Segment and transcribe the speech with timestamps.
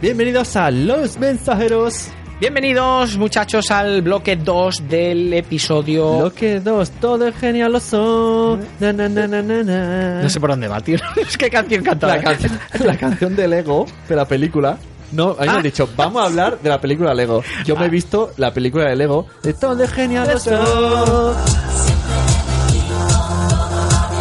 [0.00, 2.08] Bienvenidos a Los Mensajeros.
[2.40, 6.18] Bienvenidos muchachos al bloque 2 del episodio...
[6.20, 8.60] Bloque 2, todo es genial lo son.
[8.80, 10.22] Na, na, na, na, na, na.
[10.22, 10.96] No sé por dónde va, tío.
[11.16, 12.06] es que canción canta.
[12.06, 14.78] la, canción, la canción de Lego, de la película.
[15.12, 15.56] No, ahí me Ah.
[15.56, 17.42] han dicho, vamos a hablar de la película Lego.
[17.66, 21.34] Yo me he visto la película de Lego, de todo es genial lo son.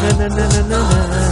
[0.02, 1.29] Na, na, na, na, na, na.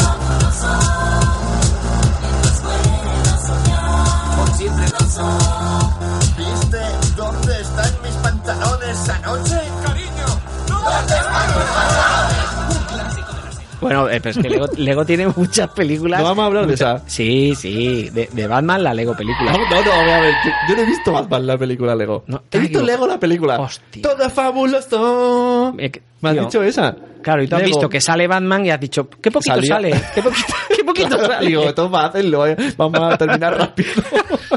[13.82, 16.20] Bueno, eh, pero es que Lego, Lego tiene muchas películas.
[16.20, 17.02] No vamos a hablar de esa.
[17.08, 18.10] Sí, sí.
[18.10, 19.52] De, de Batman, la Lego película.
[19.52, 20.34] No, no, no, a ver,
[20.68, 22.24] yo, no he visto Batman la película Lego.
[22.28, 22.82] No, he has visto.
[22.84, 23.60] Lego la película.
[23.60, 24.02] Hostia.
[24.02, 25.76] Todo fabuloso.
[25.78, 26.96] Eh, que- Me has tío, dicho esa.
[27.22, 27.76] Claro, y tú has Lego.
[27.76, 29.76] visto que sale Batman y has dicho, ¿qué poquito Salía.
[29.76, 30.02] sale?
[30.16, 31.48] ¿Qué poquito, qué poquito sale?
[31.48, 32.56] Digo, toma, hacenlo, eh.
[32.78, 33.90] Vamos a terminar rápido.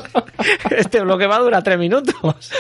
[0.71, 2.15] este bloque va a durar tres minutos.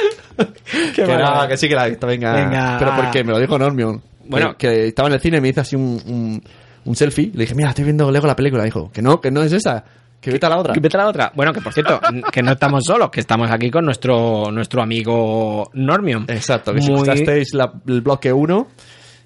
[0.94, 2.32] Qué que no, que sí que la he visto, venga.
[2.32, 2.96] Venga, Pero.
[2.96, 3.24] ¿por qué?
[3.24, 4.00] Me lo dijo Normion.
[4.30, 4.56] Bueno.
[4.56, 6.42] Que, que estaba en el cine y me hizo así un, un,
[6.84, 7.30] un selfie.
[7.34, 8.64] Le dije, mira, estoy viendo Lego la película.
[8.64, 9.84] Dijo, que no, que no es esa.
[10.20, 10.74] Que vete a la otra.
[10.74, 11.32] Que vete a la otra.
[11.34, 11.98] Bueno, que por cierto,
[12.32, 16.24] que no estamos solos, que estamos aquí con nuestro, nuestro amigo Normion.
[16.28, 18.68] Exacto, que si Muy- escuchasteis la- el bloque 1,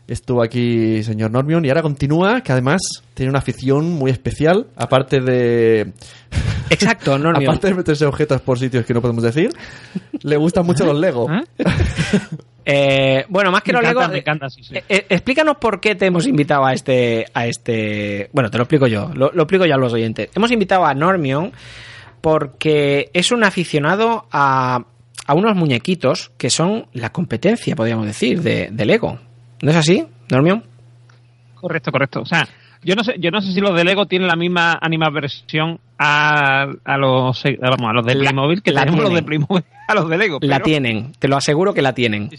[0.08, 2.80] estuvo aquí señor Normion y ahora continúa, que además
[3.14, 5.92] tiene una afición muy especial, aparte de...
[6.70, 7.50] Exacto, Normion.
[7.50, 9.50] Aparte de meterse objetos por sitios que no podemos decir,
[10.22, 11.28] le gustan mucho los Lego.
[12.66, 14.74] Eh, bueno, más que Me los encanta, Lego, me encanta, sí, sí.
[14.74, 18.30] eh, eh, explícanos por qué te hemos invitado a este, a este.
[18.32, 19.10] Bueno, te lo explico yo.
[19.14, 20.30] Lo, lo explico yo a los oyentes.
[20.34, 21.52] Hemos invitado a Normion
[22.22, 24.86] porque es un aficionado a,
[25.26, 29.18] a unos muñequitos que son la competencia, podríamos decir, de, de Lego.
[29.62, 30.62] ¿No es así, Normion?
[31.54, 32.20] Correcto, correcto.
[32.22, 32.46] O sea,
[32.82, 36.66] yo no sé, yo no sé si los de Lego tienen la misma animadversión a,
[36.84, 39.22] a los eh, vamos, a los de La- Playmobil que la tenemos los de.
[39.22, 40.38] Playmobil a los de Lego.
[40.42, 42.30] La pero- tienen, te lo aseguro que la tienen.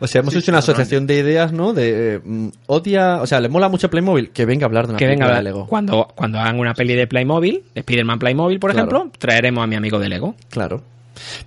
[0.00, 1.72] O sea, hemos hecho una asociación de ideas, ¿no?
[1.72, 4.90] De eh, mm, odia, o sea, le mola mucho Playmobil, que venga a hablar de
[4.92, 5.66] una Que venga película a de Lego.
[5.66, 8.86] cuando, cuando hagan una peli de Playmobil, de Spider-Man Playmobil, por Claro.
[8.88, 10.36] ejemplo, traeremos a mi amigo de Lego.
[10.50, 10.82] Claro.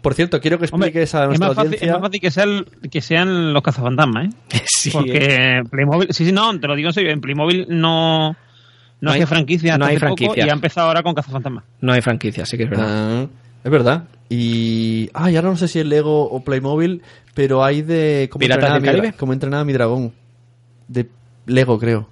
[0.01, 2.31] Por cierto, quiero que Hombre, expliques a es, nuestra más fácil, es más fácil que
[2.31, 4.29] sean, que sean los cazafantasmas, ¿eh?
[4.65, 8.35] Sí, Porque Playmobil, sí, sí, no, te lo digo en serio, en Playmobil no, no,
[8.99, 10.45] No hay- franquicia no hay franquicias.
[10.45, 11.63] y ha empezado ahora con cazafantasmas.
[11.81, 12.87] no hay franquicia, sí que es verdad.
[12.89, 13.27] Ah,
[13.63, 14.03] es verdad.
[14.29, 15.09] Y.
[15.13, 17.01] Ah, y ahora no sé si es Lego o Playmobil,
[17.33, 18.29] pero hay de.
[18.31, 19.57] ¿Cómo ¿Piratas entrenar a del Caribe?
[19.57, 20.13] a mi dragón.
[20.87, 21.09] De
[21.47, 22.09] Lego, creo.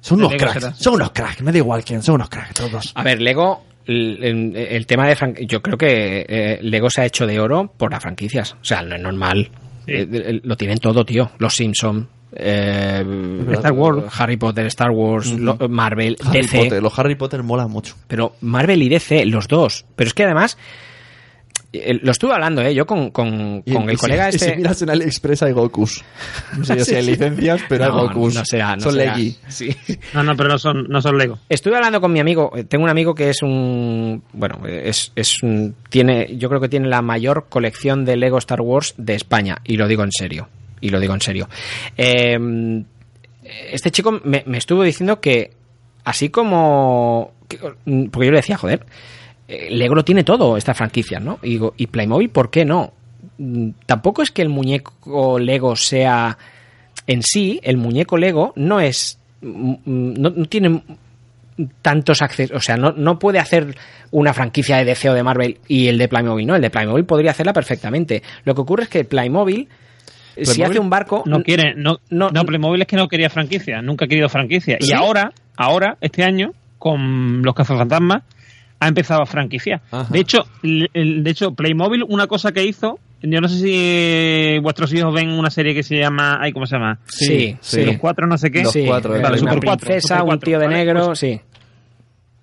[0.00, 0.62] Son De unos Lego cracks.
[0.64, 0.74] será.
[0.76, 1.42] Son unos cracks.
[1.42, 2.02] Me da igual quién.
[2.02, 2.92] Son unos cracks todos.
[2.94, 7.26] A ver, Lego, el, tema de franquicias, yo creo que eh, Lego se ha hecho
[7.26, 8.52] de oro por las franquicias.
[8.54, 9.50] O sea, no es normal.
[9.86, 9.92] Sí.
[9.92, 11.30] Eh, eh, lo tienen todo, tío.
[11.38, 14.04] Los Simpsons, Star Wars.
[14.18, 16.58] Harry Potter, Star Wars, lo- Marvel, Harry DC.
[16.64, 16.82] Potter.
[16.82, 17.96] Los Harry Potter molan mucho.
[18.06, 19.84] Pero Marvel y DC, los dos.
[19.96, 20.60] Pero es que además, eh,
[21.72, 22.74] lo estuve hablando, ¿eh?
[22.74, 24.50] Yo con, con, Y- con y el si- colega y este...
[24.50, 26.02] si miras en AliExpress hay Gokus.
[26.58, 28.34] No sé yo si hay licencias, pero hay No, Gokus.
[28.34, 29.16] no será, no Son será.
[29.16, 29.36] Leggy.
[29.48, 29.76] Sí.
[30.14, 31.38] No, no, pero no son, no son Lego.
[31.48, 35.42] Estuve hablando con mi amigo, eh, tengo un amigo que es un, bueno, es, es
[35.44, 39.58] un, tiene, yo creo que tiene la mayor colección de Lego Star Wars de España,
[39.64, 40.48] y lo digo en serio,
[40.80, 41.48] y lo digo en serio.
[41.96, 42.82] Eh,
[43.72, 45.52] este chico me, me estuvo diciendo que,
[46.04, 47.58] así como, que-
[48.10, 48.84] porque yo le decía, joder,
[49.70, 51.38] Lego lo tiene todo, esta franquicia, ¿no?
[51.42, 52.92] Y digo, ¿y Playmobil por qué no?
[53.38, 56.38] Mm, Tampoco es que el muñeco Lego sea
[57.06, 59.18] en sí, el muñeco Lego no es.
[59.42, 60.82] mm, mm, No, no tiene
[61.82, 62.56] tantos accesos.
[62.56, 63.76] O sea, no, no puede hacer
[64.12, 66.54] una franquicia de DC o de Marvel y el de Playmobil, ¿no?
[66.56, 68.22] El de Playmobil podría hacerla perfectamente.
[68.44, 69.68] Lo que ocurre es que Playmobil,
[70.36, 71.22] si Playmobil hace un barco.
[71.26, 74.78] No quiere, no, no- no, Playmobil es que no quería franquicia, nunca ha querido franquicia.
[74.80, 74.90] ¿Sí?
[74.90, 78.22] Y ahora, ahora, este año, con los cazafantasmas,
[78.80, 79.80] ha empezado a franquiciar.
[79.90, 80.08] Ajá.
[80.10, 85.12] De hecho, de hecho, Playmobil, una cosa que hizo, yo no sé si vuestros hijos
[85.14, 86.98] ven una serie que se llama, ay, ¿cómo se llama?
[87.06, 87.84] Sí, sí.
[87.84, 88.62] Los cuatro no sé qué.
[88.62, 90.76] Los Sí, cuatro, vale, eh, una Super cuatro, princesa, Super un tío de ¿vale?
[90.78, 91.40] negro, Pues- sí.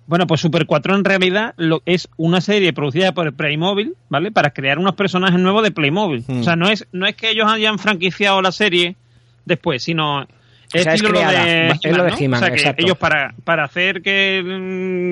[0.06, 4.32] Bueno, pues Super 4 en realidad lo, es una serie producida por Playmobil, ¿vale?
[4.32, 6.24] Para crear unos personajes nuevos de Playmobil.
[6.26, 6.40] Hmm.
[6.40, 8.96] O sea, no es, no es que ellos hayan franquiciado la serie
[9.44, 10.28] después, sino es
[10.68, 11.44] sea, es estilo lo creada.
[11.44, 12.16] de Es lo de ¿no?
[12.18, 14.42] He-Man, O sea, que ellos para, para hacer que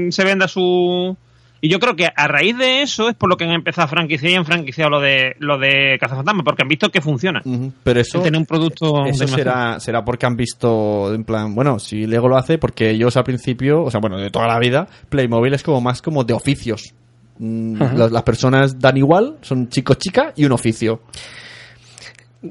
[0.08, 1.14] mm, se venda su...
[1.60, 3.88] Y yo creo que a raíz de eso es por lo que han empezado a
[3.88, 7.42] franquiciar y han franquiciado lo de, lo de Cazafantasma, porque han visto que funciona.
[7.82, 8.20] Pero eso.
[8.20, 12.36] Tener un producto Eso será, será porque han visto, en plan, bueno, si Lego lo
[12.36, 15.80] hace, porque ellos al principio, o sea, bueno, de toda la vida, Playmobil es como
[15.80, 16.92] más como de oficios.
[17.38, 21.00] Mm, las, las personas dan igual, son chico-chica y un oficio.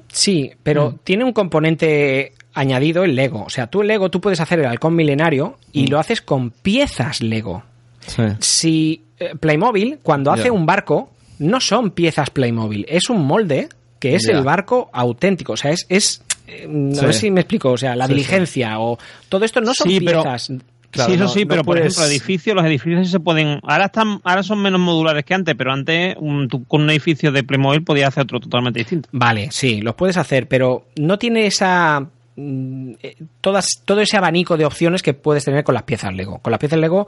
[0.10, 0.98] Sí, pero Mm.
[1.04, 3.44] tiene un componente añadido el Lego.
[3.46, 5.90] O sea, tú el Lego, tú puedes hacer el halcón milenario y Mm.
[5.92, 7.64] lo haces con piezas Lego.
[8.08, 8.24] Sí.
[8.40, 11.10] Si eh, Playmobil, cuando hace un barco,
[11.40, 13.70] no son piezas Playmobil, es un molde
[14.00, 15.54] que es el barco auténtico.
[15.54, 15.86] O sea, es.
[15.90, 17.06] es eh, no Sí.
[17.08, 17.72] sé si me explico.
[17.72, 18.16] O sea, la Sí, sí.
[18.16, 18.98] diligencia o.
[19.30, 20.52] Todo esto no son Sí, pero- piezas.
[20.92, 23.60] Claro, sí, eso no- sí, no pero por puedes- ejemplo, edificios, los edificios se pueden.
[23.64, 27.34] Ahora están, ahora son menos modulares que antes, pero antes un- tú con un edificio
[27.34, 29.10] de Playmobil podías hacer otro totalmente distinto.
[29.12, 32.08] Vale, sí, los puedes hacer, pero no tiene esa.
[32.36, 36.40] Mm, eh, Todas, todo ese abanico de opciones que puedes tener con las piezas Lego.
[36.40, 37.08] Con las piezas Lego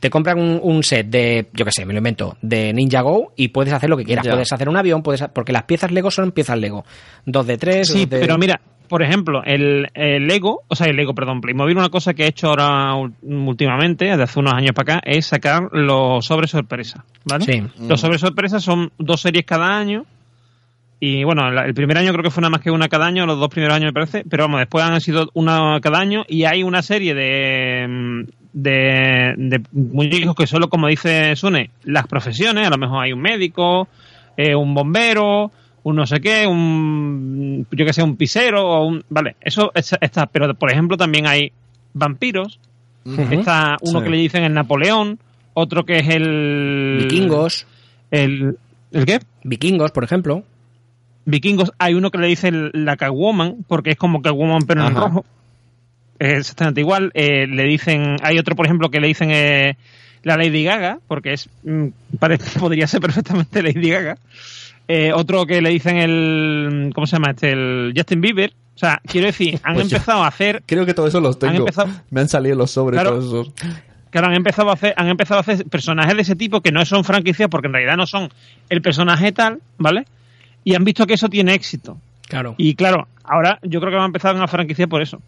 [0.00, 3.32] te compran un, un set de, yo qué sé, me lo invento, de Ninja Go
[3.36, 4.24] y puedes hacer lo que quieras.
[4.24, 4.32] Ya.
[4.32, 6.84] Puedes hacer un avión, puedes, porque las piezas Lego son piezas Lego.
[7.24, 7.88] Dos de tres.
[7.88, 11.76] Sí, de- pero mira, por ejemplo, el, el Lego, o sea, el Lego, perdón, Playmobil,
[11.76, 15.68] una cosa que ha hecho ahora últimamente, desde hace unos años para acá, es sacar
[15.72, 17.44] los sobres sorpresa, ¿vale?
[17.44, 17.62] Sí.
[17.88, 20.04] Los sobres sorpresa son dos series cada año.
[20.98, 23.38] Y bueno, el primer año creo que fue nada más que una cada año, los
[23.38, 26.62] dos primeros años me parece, pero vamos, después han sido una cada año y hay
[26.62, 28.22] una serie de, mm,
[28.54, 33.20] de, de muñecos que solo, como dice Sune, las profesiones, a lo mejor hay un
[33.20, 33.88] médico,
[34.38, 35.52] eh, un bombero,
[35.82, 39.96] un no sé qué, un, yo que sé, un pisero, o un, vale, eso es-
[40.00, 41.52] está, pero por ejemplo también hay
[41.92, 42.58] vampiros,
[43.04, 44.04] está uno Sí.
[44.04, 45.18] que le dicen el Napoleón,
[45.52, 47.00] otro que es el...
[47.02, 47.66] Vikingos.
[48.10, 48.56] El,
[48.92, 49.18] ¿El qué?
[49.44, 50.42] Vikingos, por ejemplo.
[51.26, 55.24] Vikingos, hay uno que le dice la Catwoman, porque es como Catwoman pero en rojo.
[56.18, 57.10] Es exactamente igual.
[57.14, 59.76] Eh, le dicen, hay otro, por ejemplo, que le dicen eh,
[60.22, 61.88] la Lady Gaga, porque es mm,
[62.18, 64.16] pare- podría ser perfectamente Lady Gaga.
[64.88, 67.50] Eh, otro que le dicen el, ¿cómo se llama este?
[67.52, 68.52] El Justin Bieber.
[68.74, 71.54] O sea, quiero decir, han Pues empezado a hacer Creo que todo eso los tengo.
[71.66, 73.18] empezado- Me han salido los sobres Claro.
[73.18, 73.52] todos esos.
[74.10, 76.84] Claro, han empezado a hacer, han empezado a hacer personajes de ese tipo que no
[76.86, 78.30] son franquicias porque en realidad no son
[78.70, 80.06] el personaje tal, ¿vale?
[80.66, 81.96] Y han visto que eso tiene éxito.
[82.28, 82.56] Claro.
[82.58, 85.22] Y claro, ahora yo creo que van a empezar una franquicia por eso.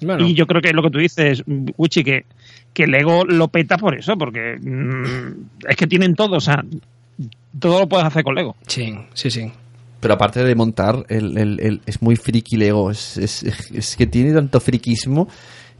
[0.00, 1.44] Bueno, Y yo creo que lo que tú dices,
[1.76, 2.24] Uchi, que,
[2.72, 6.64] que Lego lo peta por eso, porque mm, es que tienen todo, o sea,
[7.58, 8.56] todo lo puedes hacer con Lego.
[8.66, 9.52] sí, sí, sí.
[10.00, 12.90] Pero aparte de montar, el, el- el- es muy friki Lego.
[12.90, 15.28] Es, es, es que tiene tanto friquismo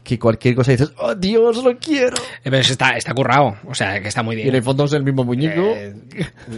[0.03, 2.15] que cualquier cosa dices, ¡oh Dios, lo quiero!
[2.17, 3.55] Eh, Pero está, está currado.
[3.67, 4.49] O sea, que está muy Y bien.
[4.49, 5.61] en el fondo es el mismo muñeco.
[5.61, 5.93] Eh,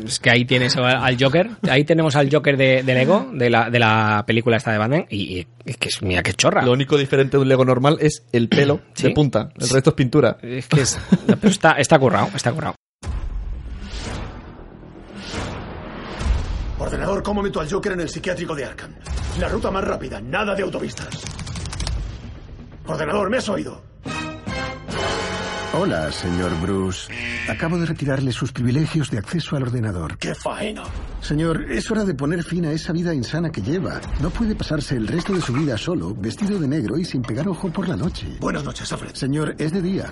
[0.05, 1.49] es que ahí tienes al Joker.
[1.69, 5.05] Ahí tenemos al Joker de, de Lego, de la, de la película esta de Batman.
[5.09, 6.63] Y, y es que es, mira qué chorra.
[6.63, 9.07] Lo único diferente de un Lego normal es el pelo Sí.
[9.07, 9.49] de punta.
[9.59, 10.37] El resto es pintura.
[10.41, 10.97] Es que es,
[11.39, 12.75] pero está, está currado, está currado.
[16.79, 18.91] Ordenador, ¿cómo meto al Joker en el psiquiátrico de Arkham?
[19.39, 21.07] La ruta más rápida, nada de autopistas.
[22.85, 23.81] Ordenador, ¿me has oído?
[25.75, 27.11] Hola, señor Bruce.
[27.49, 30.17] Acabo de retirarle sus privilegios de acceso al ordenador.
[30.19, 30.83] ¡Qué faena!
[31.19, 33.99] Señor, es hora de poner fin a esa vida insana que lleva.
[34.21, 37.47] No puede pasarse el resto de su vida solo, vestido de negro y sin pegar
[37.47, 38.37] ojo por la noche.
[38.39, 39.15] Buenas noches, Alfred.
[39.15, 40.11] Señor, es de día.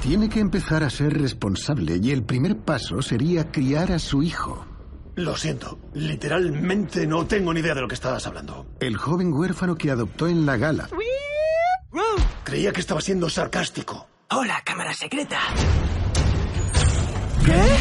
[0.00, 4.64] Tiene que empezar a ser responsable y el primer paso sería criar a su hijo.
[5.16, 8.66] Lo siento, literalmente no tengo ni idea de lo que estabas hablando.
[8.80, 10.90] El joven huérfano que adoptó en la gala.
[12.44, 14.06] Creía que estaba siendo sarcástico.
[14.30, 15.38] Hola, cámara secreta.
[17.46, 17.76] ¿Qué?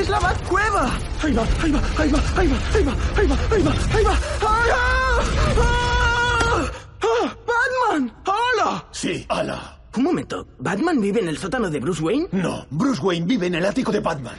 [0.00, 0.90] ¡Es la Batcueva!
[1.22, 4.04] ¡Ahí va, ahí va, ahí va, ahí va, ahí va, ahí va, ahí va, ahí
[4.04, 4.18] va!
[4.40, 5.18] ¡Ay, ah!
[5.58, 6.70] ¡Ah!
[7.02, 7.36] ¡Ah!
[7.46, 8.22] ¡Batman!
[8.24, 8.88] ¡Hola!
[8.90, 9.81] Sí, ala.
[9.94, 12.28] Un momento, ¿Batman vive en el sótano de Bruce Wayne?
[12.32, 14.34] No, Bruce Wayne vive en el ático de Batman.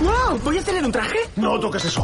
[0.00, 0.38] ¡Wow!
[0.44, 1.18] ¿Voy a tener un traje?
[1.36, 2.02] No toques eso.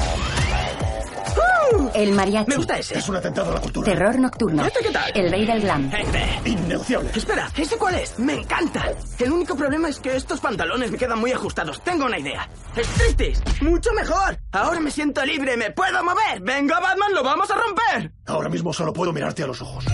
[1.95, 2.49] El mariachi.
[2.49, 2.99] Me gusta ese.
[2.99, 3.85] Es un atentado a la cultura.
[3.85, 4.65] Terror nocturno.
[4.65, 5.11] ¿Este qué tal?
[5.15, 5.91] El rey del glam.
[5.93, 6.51] Este.
[6.51, 7.11] Innegociable.
[7.15, 8.19] Espera, ¿ese cuál es?
[8.19, 8.93] Me encanta.
[9.19, 11.83] El único problema es que estos pantalones me quedan muy ajustados.
[11.83, 12.49] Tengo una idea.
[12.77, 13.43] ¡Striptease!
[13.63, 14.39] ¡Mucho mejor!
[14.53, 16.41] Ahora me siento libre, me puedo mover.
[16.41, 18.13] ¡Venga, Batman, lo vamos a romper!
[18.27, 19.85] Ahora mismo solo puedo mirarte a los ojos.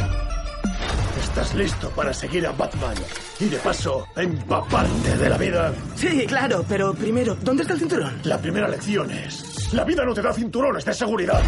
[1.31, 2.95] ¿Estás listo para seguir a Batman?
[3.39, 5.73] Y de paso, empaparte de la vida.
[5.95, 8.21] Sí, claro, pero primero, ¿dónde está el cinturón?
[8.25, 9.73] La primera lección es...
[9.73, 11.41] La vida no te da cinturones de seguridad.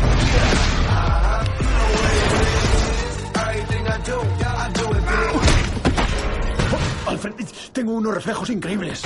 [6.71, 7.35] Oh, Alfred,
[7.73, 9.03] tengo unos reflejos increíbles.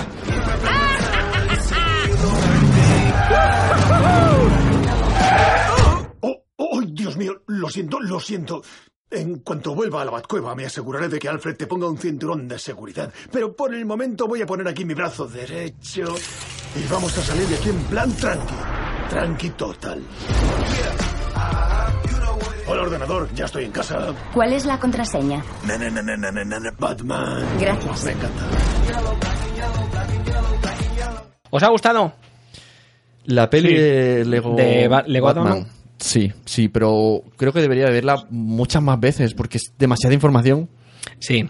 [6.20, 8.62] Oh, oh, Dios mío, lo siento, lo siento.
[9.08, 12.48] En cuanto vuelva a la Batcueva me aseguraré de que Alfred te ponga un cinturón
[12.48, 13.12] de seguridad.
[13.30, 16.12] Pero por el momento voy a poner aquí mi brazo derecho
[16.74, 18.54] y vamos a salir de aquí en plan tranqui.
[19.10, 20.02] Tranqui total.
[22.68, 24.12] Hola ordenador, ya estoy en casa.
[24.34, 25.44] ¿Cuál es la contraseña?
[25.64, 27.46] Na, na, na, Batman.
[27.60, 28.04] Gracias.
[28.04, 28.42] Me encanta.
[31.50, 32.12] ¿Os ha gustado?
[33.26, 33.74] La peli Sí.
[33.76, 35.68] de Lego, De Ba- Lego Batman.
[35.98, 40.68] Sí, sí, pero creo que debería de verla muchas más veces porque es demasiada información.
[41.18, 41.48] Sí.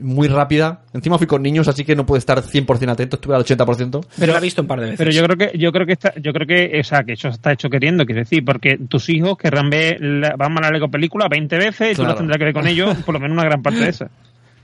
[0.00, 0.82] muy rápida.
[0.94, 4.06] Encima fui con niños, así que no pude estar 100% atento, estuve al 80%.
[4.16, 4.98] Pero la he visto un par de veces.
[4.98, 7.26] Pero yo creo que yo creo que está, yo creo que o sea, que eso
[7.28, 10.88] está hecho queriendo, quiero decir, porque tus hijos querrán ver la, van a la Lego
[10.88, 13.44] película 20 veces y tú no tendrás que ver con ellos por lo menos una
[13.44, 14.04] gran parte de esa.
[14.04, 14.12] Eso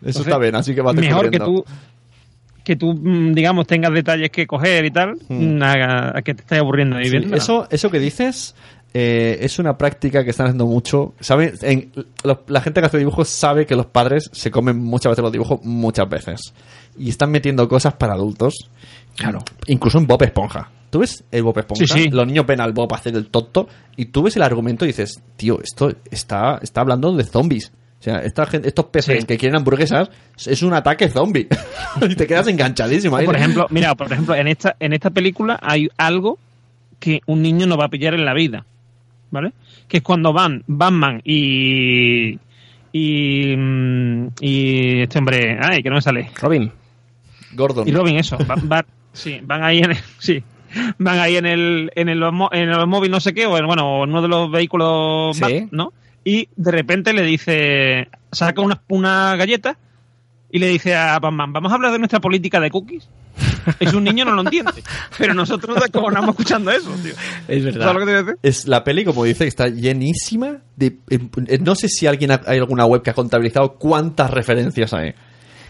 [0.03, 1.64] Entonces, está bien, así que va Mejor que tú
[2.62, 5.62] que tú mm, digamos tengas detalles que coger y tal, Mm.
[5.62, 7.37] a, a que te estés aburriendo y Sí, viendo.
[7.37, 8.55] eso, eso que dices
[8.94, 11.14] eh, es una práctica que están haciendo mucho.
[11.20, 11.54] ¿Saben?
[11.62, 11.90] En-
[12.22, 15.32] los- la gente que hace dibujos sabe que los padres se comen muchas veces los
[15.32, 16.40] dibujos, muchas veces.
[16.96, 18.54] Y están metiendo cosas para adultos.
[19.16, 19.40] Claro.
[19.66, 20.70] Incluso en Bob Esponja.
[20.90, 21.84] ¿Tú ves el Bob Esponja?
[21.86, 22.08] Sí, sí.
[22.10, 25.20] Los niños ven al Bob hacer el tonto y tú ves el argumento y dices,
[25.36, 27.72] tío, esto está, está hablando de zombies.
[27.98, 29.26] O sea, esta gente, estos peces Sí.
[29.26, 30.10] que quieren hamburguesas
[30.46, 31.48] es un ataque zombie.
[32.08, 33.16] y te quedas enganchadísimo.
[33.16, 33.24] Ahí.
[33.26, 36.38] por ejemplo, mira, por ejemplo, en esta en esta película hay algo
[37.00, 38.66] que un niño no va a pillar en la vida,
[39.35, 39.53] ¿vale?
[39.87, 42.38] Que es cuando van Batman y
[42.93, 46.31] y, mm, y este hombre, ay, que no me sale.
[46.41, 46.71] Robin.
[47.53, 47.87] Gordon.
[47.88, 48.38] Y Robin, eso.
[48.47, 50.43] Van, van- sí, van ahí en el, sí.
[50.99, 54.03] Van ahí en el, en el, en el móvil no sé qué, o en, bueno,
[54.05, 55.43] en uno de los vehículos, Sí.
[55.43, 55.93] Bat, ¿no?
[56.25, 59.76] Y de repente le dice, saca una, una galleta
[60.50, 63.09] y le dice a Batman, vamos a hablar de nuestra política de cookies.
[63.80, 64.73] Es un niño, no lo entiende.
[65.18, 67.12] Pero nosotros nos acojonamos escuchando eso, tío.
[67.49, 67.92] Es ¿Sabes verdad.
[67.94, 68.38] lo que te voy a decir?
[68.42, 70.99] Es la peli, como dice, está llenísima de...
[71.11, 75.14] eh, No sé si alguien ha- hay alguna web que ha contabilizado cuántas referencias hay.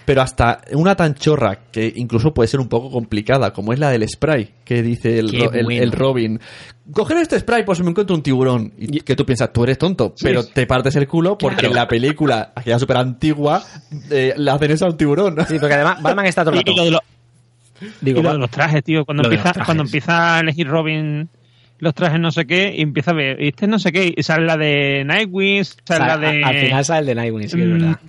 [0.07, 3.89] Pero hasta una tan chorra que incluso puede ser un poco complicada, como es la
[3.89, 6.39] del spray, que dice el, Ro- el- Robin.
[6.93, 8.75] Coger este spray por si me encuentro un tiburón.
[8.77, 11.69] Y que tú piensas, tú eres tonto, pero te partes el culo porque Claro.
[11.69, 13.63] en la película, aquella súper antigua,
[14.11, 15.37] eh, le hacen eso a un tiburón.
[15.49, 16.85] Sí, porque además Batman está todo el Y, y lo rato.
[16.85, 17.01] de los,
[18.01, 19.05] Digo, lo los trajes, tío.
[19.05, 21.29] Cuando empieza, cuando empieza a elegir Robin
[21.79, 24.23] los trajes no sé qué, y empieza a ver, y este no sé qué, y
[24.23, 26.45] sale la de Nightwing, sale sale- la de...
[26.45, 28.01] Al final sale el de Nightwing, sí, es Mm, verdad.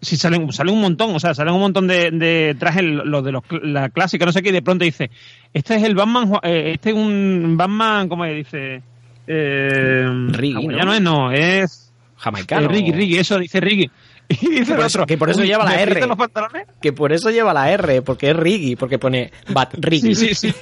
[0.00, 3.32] Sí, salen, sale un montón, o sea, salen un montón de, de trajes, los de
[3.32, 5.10] los, la clásica, no sé qué, y de pronto dice,
[5.52, 8.82] este es el Batman, eh, este es un Batman, ¿cómo dice?
[9.26, 10.76] Eh, Riggy, ¿no?
[10.78, 11.92] ya no es, no, es...
[12.18, 12.66] Jamaicano.
[12.66, 13.90] eh, Riggy, Riggy, eso dice Riggy.
[14.40, 16.06] Y dice el otro, que por eso "Uy, lleva la ¿me R".
[16.06, 16.66] los pantalones?
[16.80, 20.14] Que por eso lleva la R, porque es Riggy, porque pone Bat Riggy.
[20.14, 20.54] Sí, sí, sí.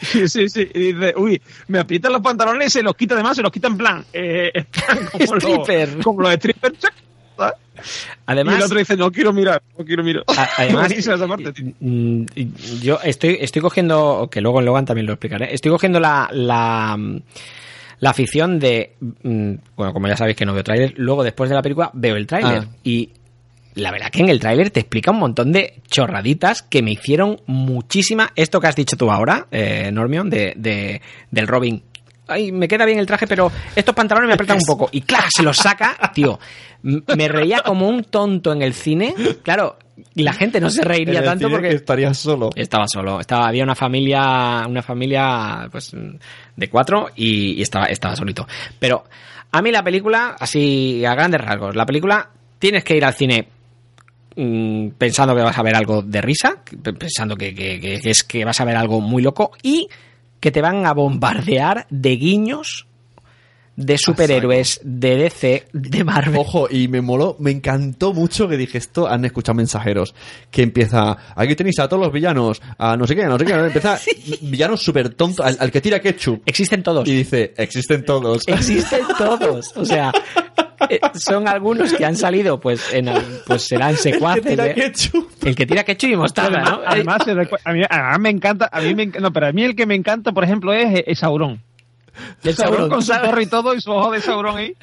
[0.00, 0.68] Sí, sí, sí.
[0.74, 3.66] Y dice, uy, me aprietan los pantalones y se los quita además, se los quita
[3.68, 5.94] en plan, eh, en plan como, Stripper.
[5.94, 6.78] Los, como los strippers.
[8.26, 10.24] Además, y el otro dice, no quiero mirar, no quiero mirar.
[10.56, 10.92] Además,
[11.80, 12.22] mm,
[12.82, 16.98] yo estoy, estoy cogiendo, que luego en Logan también lo explicaré, estoy cogiendo la, la,
[18.00, 21.56] la afición de, mm, bueno, como ya sabéis que no veo tráiler, luego después de
[21.56, 22.76] la película veo el tráiler Ah.
[22.84, 23.10] y
[23.74, 27.40] la verdad que en el tráiler te explica un montón de chorraditas que me hicieron
[27.46, 31.00] muchísima, esto que has dicho tú ahora, eh, Normion, de, de,
[31.30, 31.82] del Robin.
[32.28, 34.88] Ay, me queda bien el traje, pero estos pantalones me apretan un poco.
[34.92, 36.38] Y claro, se los saca, tío.
[36.82, 39.14] Me reía como un tonto en el cine.
[39.42, 39.78] Claro,
[40.14, 42.50] y la gente no se reiría tanto porque que estarías solo.
[42.54, 43.18] estaba solo.
[43.18, 45.90] Estaba, había una familia, una familia, pues,
[46.54, 48.46] de cuatro y, y estaba, estaba solito.
[48.78, 49.04] Pero
[49.50, 52.30] a mí la película, así a grandes rasgos, la película
[52.60, 53.48] tienes que ir al cine
[54.36, 56.62] mm, pensando que vas a ver algo de risa,
[56.98, 59.88] pensando que- que es que vas a ver algo muy loco y
[60.40, 62.86] que te van a bombardear de guiños
[63.78, 66.40] de superhéroes, de DC, de Marvel.
[66.40, 70.16] Ojo, y me moló, me encantó mucho que dije esto, han escuchado mensajeros,
[70.50, 73.44] que empieza, aquí tenéis a todos los villanos, a no sé qué, a no sé
[73.44, 74.00] qué, empieza
[74.42, 77.08] villanos súper tontos, al, al que tira ketchup, Existen todos.
[77.08, 78.48] y dice, existen todos.
[78.48, 79.72] Existen todos.
[79.76, 80.10] O sea,
[80.88, 83.08] eh, son algunos que han salido, pues, en,
[83.46, 84.44] pues serán El que secuaces.
[84.44, 85.28] tira ketchup.
[85.44, 86.82] El que tira ketchup y mostaza, Además, ¿no?
[86.86, 87.22] además,
[87.64, 89.86] a, mí, a mí me encanta, a mí me no, pero a mí el que
[89.86, 91.60] me encanta, por ejemplo, es, es Sauron.
[92.42, 94.74] El Sauron Sauron, con su torre y todo y su ojo de Sauron ahí.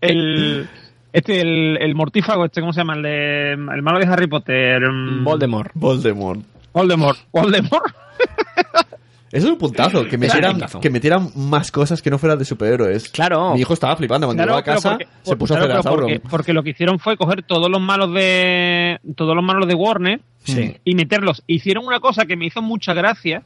[0.00, 0.68] El,
[1.12, 2.94] este, el, el mortífago, este, ¿cómo se llama?
[2.94, 4.82] El, de, el malo de Harry Potter.
[4.90, 5.70] mm, Voldemort.
[5.74, 6.40] Voldemort.
[6.72, 7.18] Voldemort.
[7.32, 7.94] Voldemort.
[9.34, 10.80] Eso es un puntazo, que metieran, puntazo.
[10.80, 13.08] que metieran más cosas que no fueran de superhéroes.
[13.10, 13.52] Claro.
[13.54, 15.82] Mi hijo estaba flipando cuando llegó a casa, porque- se puso claro, a hacer a
[15.82, 16.12] pero Sauron.
[16.20, 19.74] porque, porque lo que hicieron fue coger todos los malos de todos los malos de
[19.74, 20.76] Warner Sí.
[20.84, 21.42] y meterlos.
[21.46, 23.42] Hicieron una cosa que me hizo mucha gracia,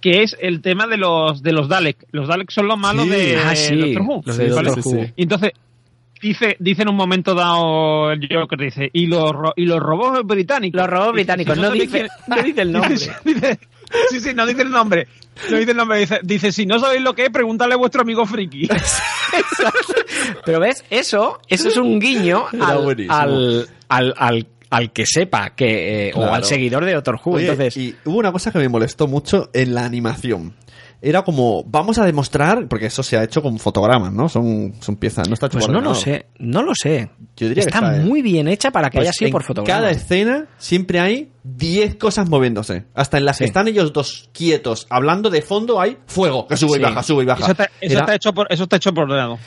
[0.00, 2.06] que es el tema de los de los Dalek.
[2.12, 3.10] Los Dalek son los malos Sí.
[3.10, 3.76] de Ah, sí.
[3.76, 4.22] Doctor Who.
[4.26, 5.04] Los de Sí, Doctor Who.
[5.16, 5.50] Y entonces
[6.22, 10.22] dice dice en un momento dado el Joker dice y los ro- y los robots
[10.26, 10.80] británicos.
[10.80, 12.90] Los robots británicos, no sabéis dice- quién- no dice el nombre.
[12.94, 13.58] Dice- dice-
[14.10, 15.08] sí, sí, no dice el nombre.
[15.50, 15.98] No dice el nombre.
[15.98, 18.68] Dice, dice si no sabéis lo que es, preguntadle a vuestro amigo friki.
[20.44, 26.08] Pero ves, eso, eso es un guiño al, al, al, al, al que sepa que,
[26.08, 27.34] eh, o al seguidor de Doctor Who.
[27.34, 30.54] Oye, Entonces, y hubo una cosa que me molestó mucho en la animación.
[31.02, 34.28] Era como, vamos a demostrar, porque eso se ha hecho con fotogramas, ¿no?
[34.28, 37.10] Son, son piezas, no está hecho Pues por no lo sé, no lo sé.
[37.36, 38.04] Yo diría que está está, ¿eh?
[38.04, 39.80] muy bien hecha para que Pues haya sido en por fotograma.
[39.80, 42.84] Cada escena siempre hay 10 cosas moviéndose.
[42.94, 43.44] Hasta en las Sí.
[43.44, 46.80] que están ellos dos quietos, hablando de fondo, hay fuego, que sube Sí.
[46.80, 47.42] y baja, sube y baja.
[47.44, 49.38] Eso está, eso Era- está hecho por, eso está hecho por ordenador.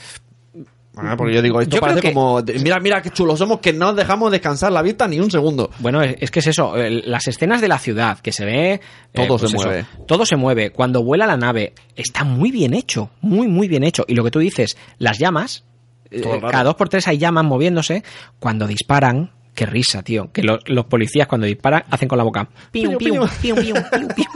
[0.96, 3.72] Ah, porque yo digo, esto Yo parece que- como, mira, mira qué chulos somos que
[3.72, 5.70] no dejamos descansar la vista ni un segundo.
[5.80, 8.72] Bueno, es, es que es eso, las escenas de la ciudad que se ve...
[8.74, 8.80] eh,
[9.12, 9.86] Todo se eso, mueve.
[10.06, 10.70] todo se mueve.
[10.70, 14.04] Cuando vuela la nave, está muy bien hecho, muy, muy bien hecho.
[14.06, 15.64] Y lo que tú dices, las llamas,
[16.12, 18.04] eh, cada dos por tres hay llamas moviéndose.
[18.38, 20.30] Cuando disparan, qué risa, tío.
[20.32, 22.48] Que los, los policías cuando disparan hacen con la boca...
[22.70, 24.26] Pium, Piu, pium, pium, pium, pium, pium.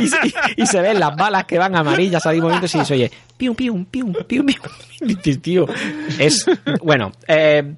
[0.56, 3.10] y, se, ven las balas que van amarillas ahí moviéndose y se oye...
[3.36, 3.86] Pium, pium.
[5.00, 5.66] Y dices, tío,
[6.18, 6.44] es...
[6.82, 7.74] Bueno, eh,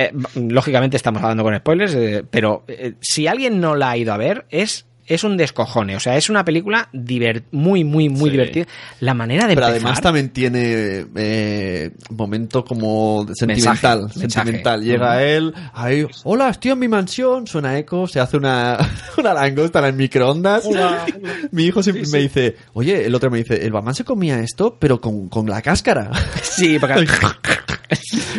[0.00, 4.12] eh, lógicamente estamos hablando con spoilers, eh, pero eh, si alguien no la ha ido
[4.12, 5.96] a ver, es, es un descojone.
[5.96, 8.30] O sea, es una película diver- muy, muy, muy Sí.
[8.30, 8.66] divertida.
[9.00, 9.80] La manera de Pero empezar...
[9.86, 14.02] además también tiene eh, momento como sentimental.
[14.02, 14.80] Mensaje, sentimental.
[14.80, 14.84] mensaje.
[14.84, 18.76] Llega él, ahí, hola, estoy en mi mansión, suena eco, se hace una,
[19.18, 20.64] una langosta en el microondas.
[21.52, 24.76] mi hijo siempre me dice, oye, el otro me dice, el Batman se comía esto,
[24.78, 26.10] pero con, con la cáscara.
[26.42, 27.06] Sí, porque...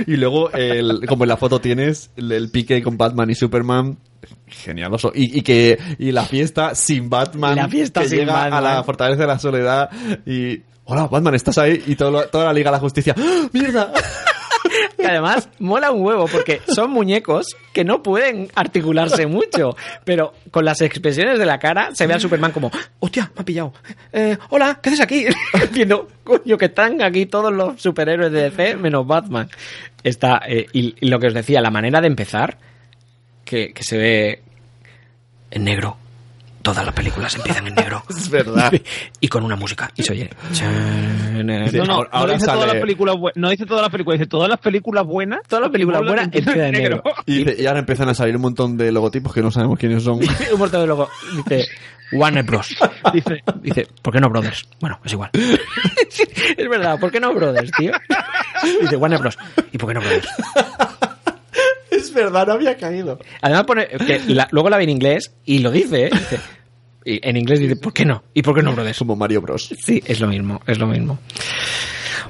[0.07, 3.97] y luego, el- como en la foto tienes el, el pique con Batman y Superman.
[4.47, 5.11] Genialoso.
[5.15, 7.55] Y, y que y la fiesta sin Batman.
[7.55, 8.63] La fiesta que sin llega a Batman.
[8.63, 9.89] la Fortaleza de la Soledad
[10.25, 10.61] y...
[10.91, 11.83] Hola, Batman, ¿estás ahí?
[11.85, 13.13] Y todo lo- toda la Liga de la Justicia.
[13.15, 13.93] ¡Ah, ¡Mierda!
[14.99, 20.65] Y además mola un huevo porque son muñecos que no pueden articularse mucho, pero con
[20.65, 23.73] las expresiones de la cara se ve al Superman como, hostia, me ha pillado.
[24.11, 25.25] Eh, hola, ¿qué haces aquí?
[25.53, 29.49] Entiendo, coño, que están aquí todos los superhéroes de DC menos Batman.
[30.03, 32.57] Está, eh, y, y lo que os decía, la manera de empezar,
[33.45, 34.41] que, que se ve
[35.51, 35.97] en negro.
[36.71, 38.03] Todas las películas empiezan en negro.
[38.09, 38.71] Es verdad.
[39.19, 39.89] Y con una música.
[39.95, 40.29] Y se oye.
[41.43, 41.43] No,
[41.85, 44.19] no, Ahora- ahora no dice sale- todas las películas buenas, no dice todas las películas,
[44.19, 45.41] dice todas las películas buenas.
[45.47, 47.03] Todas las películas buenas empiezan empiezan en negro.
[47.25, 50.03] Y, dice- y ahora empiezan a salir un montón de logotipos que no sabemos quiénes
[50.03, 50.19] son.
[50.53, 51.09] un montón de logo.
[51.35, 51.67] Dice
[52.11, 52.75] Warner Bros.
[53.13, 54.67] Dice, Dice, ¿por qué no Brothers?
[54.79, 55.29] Bueno, es igual.
[55.33, 57.91] es verdad, ¿por qué no Brothers, tío?
[58.81, 59.37] Dice Warner Bros.
[59.71, 60.27] ¿Y por qué no Brothers?
[61.91, 63.19] es verdad, no había caído.
[63.41, 66.09] Además pone que la- luego la ve en inglés y lo dice, ¿eh?
[66.11, 66.39] Dice-
[67.05, 68.23] y en inglés dice, ¿por qué no?
[68.33, 68.99] ¿Y por qué no Brothers?
[68.99, 69.73] Como Mario Bros.
[69.85, 71.19] Sí, es lo mismo, es lo mismo.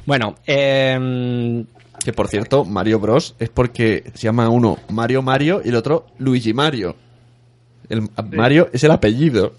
[0.05, 1.63] Bueno, eh,
[2.03, 3.35] Que por cierto, Mario Bros.
[3.39, 6.95] es porque se llama uno Mario Mario y el otro Luigi Mario.
[7.89, 9.53] El Mario es el apellido.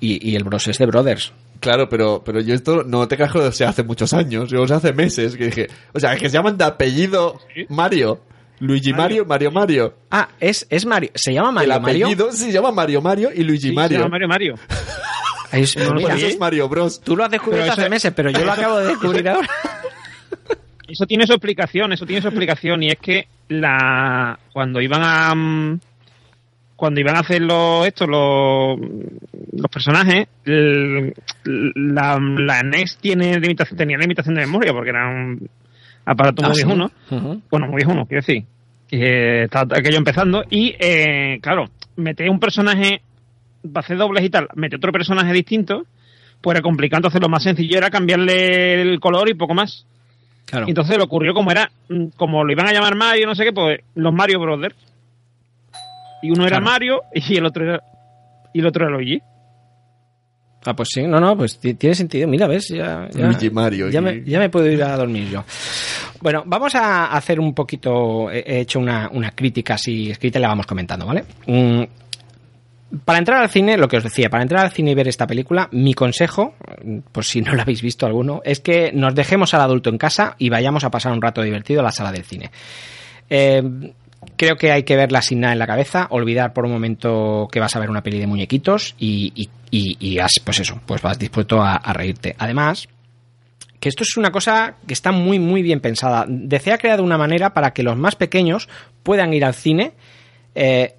[0.00, 1.32] y, y el Bros es de Brothers.
[1.60, 4.76] Claro, pero, pero yo esto no te cajo de hace muchos años, yo o sea,
[4.76, 8.20] hace meses que dije, o sea, que se llaman de apellido Mario.
[8.60, 9.94] Luigi Mario, Mario Mario.
[10.10, 11.10] Ah, es, es Mario.
[11.14, 12.06] ¿Se llama Mario el Mario?
[12.06, 13.98] apellido se llama Mario Mario y Luigi sí, se Mario.
[13.98, 14.54] llama Mario Mario.
[15.52, 17.00] Es- mira, eso es Mario Bros.
[17.00, 19.48] tú lo has descubierto eso- hace meses, pero yo lo acabo de descubrir ahora.
[20.86, 25.34] Eso tiene su explicación, eso tiene su explicación y es que la cuando iban a
[25.34, 25.80] mm,
[26.76, 28.78] cuando iban a hacer los estos los,
[29.52, 35.48] los personajes el- la, la NES tiene limitación tenía limitación de memoria porque era un
[36.10, 36.64] aparato Ah, muy sí.
[36.64, 37.42] viejuno Ujú.
[37.50, 38.44] bueno muy viejuno quiero decir
[38.88, 41.66] que estaba aquello empezando y eh, claro
[41.96, 43.02] meter un personaje
[43.72, 45.84] para hacer dobles y tal meter otro personaje distinto
[46.40, 49.84] pues era complicado entonces lo más sencillo era cambiarle el color y poco más
[50.46, 50.64] Claro.
[50.66, 53.52] entonces le ocurrió como era, mm, como lo iban a llamar Mario, no sé qué,
[53.52, 54.74] pues los Mario Brothers.
[56.22, 56.64] Y uno era Claro.
[56.64, 57.82] Mario y el otro era
[58.54, 59.20] y el otro era Luigi.
[60.64, 62.26] Ah, pues sí, no, no, pues ti- tiene sentido.
[62.28, 65.28] Mira, ves, ya, ya, Luigi Mario ya, y- me, ya me puedo ir a dormir
[65.28, 65.44] yo.
[66.20, 70.42] Bueno, vamos a hacer un poquito, he he hecho una, una crítica así escrita y
[70.42, 71.24] la vamos comentando, ¿vale?
[71.46, 71.84] Mm,
[73.04, 75.26] para entrar al cine, lo que os decía, para entrar al cine y ver esta
[75.26, 79.54] película, mi consejo, mm, por si no la habéis visto alguno, es que nos dejemos
[79.54, 82.24] al adulto en casa y vayamos a pasar un rato divertido a la sala del
[82.24, 82.50] cine.
[83.30, 83.62] Eh,
[84.36, 87.60] creo que hay que verla sin nada en la cabeza, olvidar por un momento que
[87.60, 89.48] vas a ver una peli de muñequitos y,
[90.20, 92.34] has, pues eso, pues vas dispuesto a reírte.
[92.38, 92.88] Además,
[93.80, 96.24] que esto es una cosa que está muy, muy bien pensada.
[96.28, 98.68] DC ha creado una manera para que los más pequeños
[99.02, 99.92] puedan ir al cine
[100.54, 100.94] eh,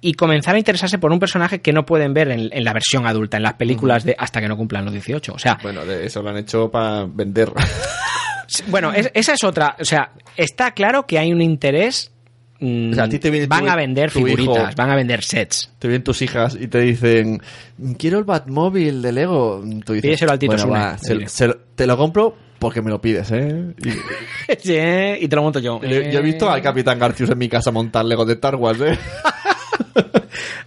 [0.00, 3.06] y comenzar a interesarse por un personaje que no pueden ver en, en la versión
[3.06, 5.32] adulta, en las películas de hasta que no cumplan los 18.
[5.34, 7.52] O sea, Bueno, de eso lo han hecho para vender.
[8.68, 9.76] bueno, es- esa es otra.
[9.80, 12.12] O sea, está claro que hay un interés.
[12.62, 15.22] O sea, a ti te viene van tu- a vender figuritas, hijo- van a vender
[15.22, 15.70] sets.
[15.78, 17.40] te vienen tus hijas y te dicen,
[17.98, 19.62] quiero el Batmóvil de Lego.
[19.84, 21.28] Tú dices, Pídeselo al Tito bueno, Sune", va, le se- diré.
[21.28, 23.72] se lo- te lo compro porque me lo pides, ¿eh?
[23.78, 23.88] Y-
[24.62, 24.76] Sí,
[25.20, 25.80] y te lo monto yo.
[25.82, 28.80] yo, yo he visto al Capitán Garcius en mi casa montar Lego de Star Wars,
[28.82, 28.98] ¿eh?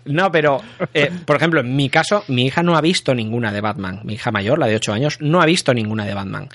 [0.05, 0.61] No, pero,
[0.93, 4.01] eh, por ejemplo, en mi caso, mi hija no ha visto ninguna de Batman.
[4.03, 6.49] Mi hija mayor, la de 8 años, no ha visto ninguna de Batman.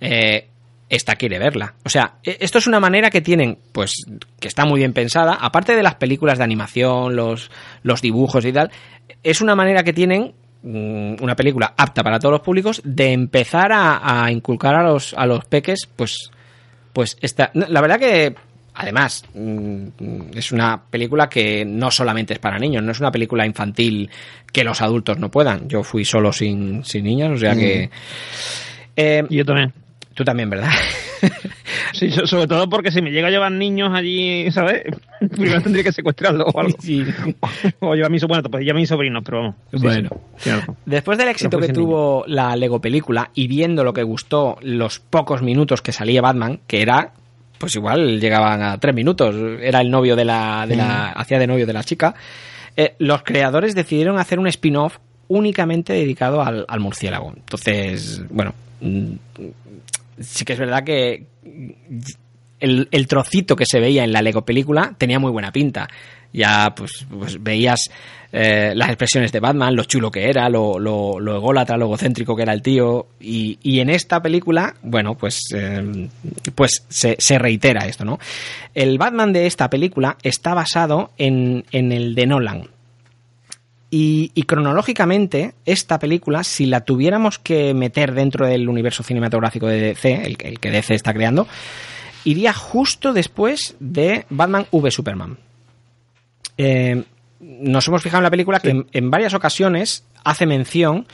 [0.00, 0.48] Eh,
[0.92, 1.74] esta quiere verla.
[1.84, 4.04] O sea, e- esto es una manera que tienen, pues,
[4.38, 7.50] que está muy bien pensada, aparte de las películas de animación, los,
[7.82, 8.70] los dibujos y tal,
[9.22, 13.72] es una manera que tienen mm, una película apta para todos los públicos de empezar
[13.72, 16.30] a, a inculcar a los, a los peques, pues,
[16.92, 18.34] pues esta, la verdad que
[18.74, 19.86] además mm,
[20.36, 24.10] es una película que no solamente es para niños, no es una película infantil
[24.52, 25.68] que los adultos no puedan.
[25.70, 27.88] Yo fui solo sin, sin niños, o sea que...
[28.94, 29.72] Eh, Y yo también.
[30.14, 30.70] Tú también, ¿verdad?
[31.94, 34.82] Sí, so- sobre todo porque si me llega a llevar niños allí, ¿sabes?
[35.30, 36.76] Primero tendría que secuestrarlos o algo.
[36.80, 37.04] Sí.
[37.80, 39.54] O llevar a mis sobrinos, pues ya mis sobrinos, pero vamos.
[39.70, 40.10] Sí, Bueno.
[40.36, 40.50] sí.
[40.86, 45.42] Después del éxito que tuvo la Lego película y viendo lo que gustó los pocos
[45.42, 47.12] minutos que salía Batman, que era,
[47.58, 51.46] pues igual llegaban a tres minutos, era el novio de la, de la hacía de
[51.46, 52.14] novio de la chica,
[52.76, 54.96] eh, los creadores decidieron hacer un spin-off
[55.28, 57.32] únicamente dedicado al, al murciélago.
[57.36, 59.12] Entonces, bueno, mm,
[60.18, 61.26] sí que es verdad que
[62.60, 65.88] el, el trocito que se veía en la Lego película tenía muy buena pinta.
[66.34, 67.90] Ya pues, pues veías
[68.32, 72.34] eh, las expresiones de Batman, lo chulo que era, lo, lo, lo ególatra, lo egocéntrico
[72.34, 73.08] que era el tío.
[73.20, 76.08] Y, y en esta película, bueno, pues, eh,
[76.54, 78.18] pues se, se reitera esto, ¿no?
[78.72, 82.68] El Batman de esta película está basado en, en el de Nolan.
[83.94, 89.80] Y, y cronológicamente, esta película, si la tuviéramos que meter dentro del universo cinematográfico de
[89.82, 91.46] DC, el, que- el que DC está creando,
[92.24, 95.36] iría justo después de Batman v Superman.
[96.56, 97.02] Eh,
[97.40, 101.06] nos hemos fijado en la película que en, en varias ocasiones hace mención,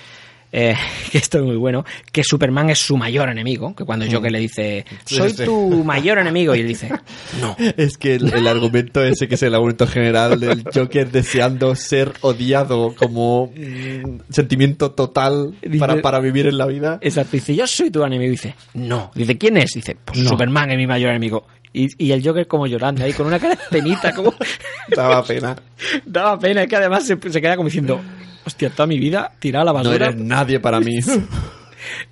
[0.53, 0.75] eh,
[1.13, 4.39] que esto es muy bueno, que Superman es su mayor enemigo, que cuando Joker le
[4.41, 6.91] dice, soy tu mayor enemigo, y él dice,
[7.41, 7.57] no.
[7.77, 12.13] Es que el, el argumento ese que es el argumento general del Joker deseando ser
[12.21, 16.99] odiado como mm, sentimiento total Dice- para, para vivir en la vida.
[17.01, 18.31] Exacto, dice, yo soy tu enemigo.
[18.31, 19.11] Dice, no.
[19.15, 19.73] Dice, ¿quién es?
[19.75, 20.31] Dice, pues No.
[20.31, 21.47] Superman es mi mayor enemigo.
[21.81, 24.35] Y, y el Joker como llorando ahí, con una cara de penita, como...
[24.97, 25.57] Daba pena.
[26.07, 28.01] Daba pena, es que además se, se queda como diciendo,
[28.45, 30.07] hostia, toda mi vida tirada a la No basura.
[30.07, 30.99] eres nadie para mí.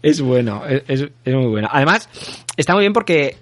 [0.02, 1.68] Es bueno, es, es- es muy bueno.
[1.70, 2.08] Además,
[2.56, 3.36] está muy bien porque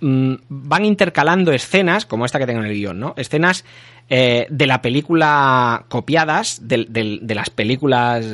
[0.00, 3.14] mm, van intercalando escenas, como esta que tengo en el guion, ¿no?
[3.16, 3.64] Escenas
[4.08, 8.24] eh, de la película copiadas, del- del- de, las películas,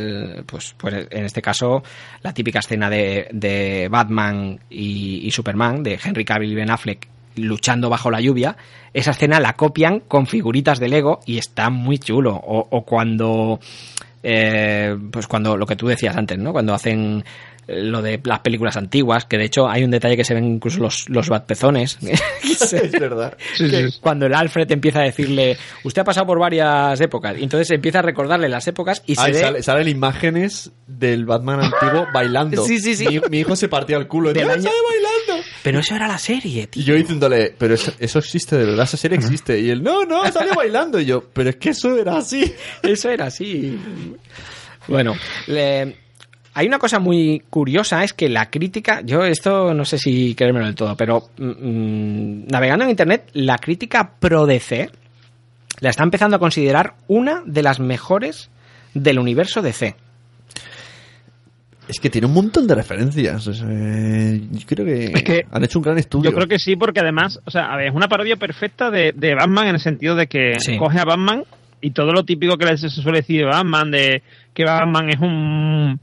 [0.46, 1.82] pues, pues en este caso,
[2.22, 7.06] la típica escena de, de Batman y, y Superman, de Henry Cavill y Ben Affleck
[7.38, 8.56] luchando bajo la lluvia,
[8.92, 12.34] esa escena la copian con figuritas de Lego y está muy chulo.
[12.34, 13.60] O, o cuando
[14.22, 16.52] eh, pues cuando lo que tú decías antes, ¿no?
[16.52, 17.24] Cuando hacen
[17.68, 20.80] lo de las películas antiguas, que de hecho hay un detalle que se ven incluso
[20.80, 21.98] los, los batpezones.
[22.42, 23.36] es verdad.
[24.00, 27.98] Cuando el Alfred empieza a decirle, usted ha pasado por varias épocas, y entonces empieza
[27.98, 29.40] a recordarle las épocas y se Ahí ve...
[29.40, 32.64] sale- salen imágenes del Batman antiguo bailando.
[32.64, 33.06] Sí, sí, sí.
[33.06, 34.32] Mi, mi hijo se partía el culo.
[34.32, 35.46] Del ¡No, año- sale bailando!
[35.62, 36.82] Pero eso era la serie, tío.
[36.82, 39.60] Y yo diciéndole, pero eso, eso existe de verdad, esa serie existe.
[39.60, 40.98] Y él, no, no, sale bailando.
[41.00, 42.54] Y yo, pero es que eso era así.
[42.82, 43.78] Eso era así.
[44.86, 45.14] Bueno,
[45.48, 46.07] le-
[46.58, 50.66] hay una cosa muy curiosa, es que la crítica, yo esto no sé si creérmelo
[50.66, 54.90] del todo, pero mm, mm, navegando en Internet, la crítica pro DC
[55.78, 58.50] la está empezando a considerar una de las mejores
[58.92, 59.94] del universo DC.
[61.86, 63.46] Es que tiene un montón de referencias.
[63.46, 66.28] o sea, yo creo que, Es que han hecho un gran estudio.
[66.30, 69.12] Yo creo que sí, porque además, o sea, a ver, es una parodia perfecta de,
[69.14, 70.76] de Batman en el sentido de que Sí.
[70.76, 71.44] coge a Batman
[71.80, 74.22] y todo lo típico que se suele decir de Batman, de
[74.54, 76.00] que Batman es un,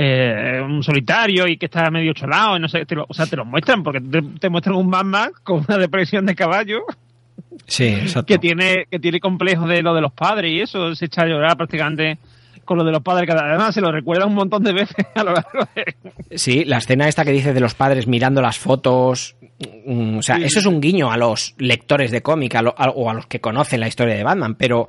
[0.00, 3.26] eh, un solitario y que está medio cholado, y no sé, te lo, o sea,
[3.26, 6.82] te lo muestran, porque te, te muestran un Batman con una depresión de caballo
[7.66, 8.26] Sí, exacto.
[8.26, 11.26] que tiene, que tiene complejos de lo de los padres y eso, se echa a
[11.26, 12.18] llorar prácticamente
[12.64, 15.24] con lo de los padres, que además se lo recuerda un montón de veces a
[15.24, 19.34] lo largo de, Sí, la escena esta que dices de los padres mirando las fotos.
[19.86, 20.44] mm, O sea, Sí.
[20.44, 23.26] eso es un guiño a los lectores de cómic a lo- a- o a los
[23.26, 24.86] que conocen la historia de Batman, pero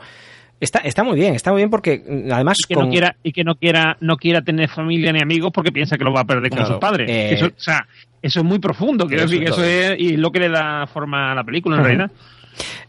[0.60, 3.32] está, está muy bien, está muy bien porque mm, además que con- no quiera y
[3.32, 6.26] que no quiera no quiera tener familia ni amigos porque piensa que lo va a
[6.26, 6.74] perder como Claro.
[6.76, 7.88] sus padres Eh, eso, o sea
[8.22, 10.00] eso es muy profundo quiero decir que eso es.
[10.00, 11.88] y lo que le da forma a la película en Ujú.
[11.88, 12.12] realidad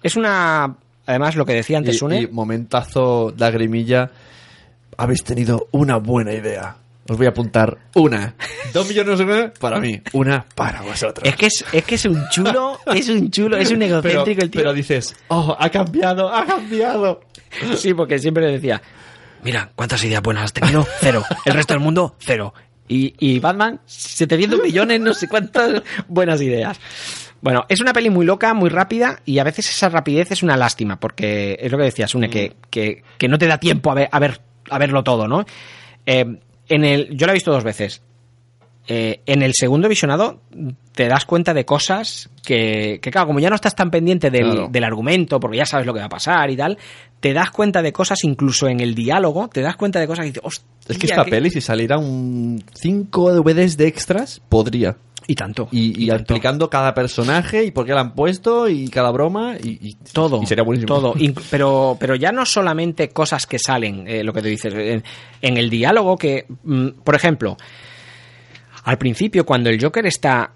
[0.02, 0.74] es una...
[1.06, 2.22] Además, lo que decía antes y, Sune...
[2.22, 4.10] y momentazo lagrimilla.
[4.96, 6.76] Habéis tenido una buena idea.
[7.08, 8.34] Os voy a apuntar una.
[8.72, 10.00] Dos millones de euros para mí.
[10.12, 11.26] Una para vosotros.
[11.26, 14.42] Es que es, es que es un chulo, es un chulo, es un pero, egocéntrico
[14.42, 14.60] el tío.
[14.60, 17.20] pero dices, oh, ha cambiado, ha cambiado.
[17.76, 18.80] Sí, porque siempre le decía,
[19.42, 20.86] mira, ¿cuántas ideas buenas has tenido?
[21.00, 21.24] Cero.
[21.44, 22.54] El resto del mundo, cero.
[22.88, 26.78] Y, y Batman, 700 millones, no sé cuántas buenas ideas.
[27.40, 30.56] Bueno, es una peli muy loca, muy rápida y a veces esa rapidez es una
[30.56, 33.94] lástima porque es lo que decías, Sune, que, que, que no te da tiempo a
[33.94, 35.46] ver, a ver, a verlo todo, ¿no?
[36.04, 38.02] Eh, en el, yo la he visto dos veces.
[38.92, 40.40] Eh, en el segundo visionado
[40.96, 44.50] te das cuenta de cosas que, que, claro, como ya no estás tan pendiente del,
[44.50, 44.68] Claro.
[44.68, 46.76] del argumento, porque ya sabes lo que va a pasar y tal,
[47.20, 50.32] te das cuenta de cosas, incluso en el diálogo, te das cuenta de cosas y
[50.32, 54.96] dices, Es que esta qué- peli, si saliera un 5 DVDs de extras, podría.
[55.28, 55.68] Y tanto.
[55.70, 56.22] Y, y tanto.
[56.22, 60.42] explicando cada personaje y por qué la han puesto y cada broma y, y- todo
[60.42, 60.92] Y sería buenísimo.
[60.92, 61.14] todo
[61.50, 65.04] pero pero ya no solamente cosas que salen eh, lo que te dices en,
[65.42, 67.56] en el diálogo que mm, por ejemplo
[68.84, 70.52] al principio cuando el Joker está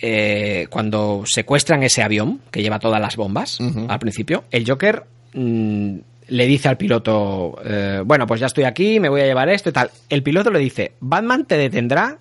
[0.00, 5.96] eh, cuando secuestran ese avión que lleva todas las bombas al principio el Joker mm,
[6.28, 9.68] le dice al piloto eh, bueno pues ya estoy aquí me voy a llevar esto
[9.68, 12.18] y tal el piloto le dice Batman te detendrá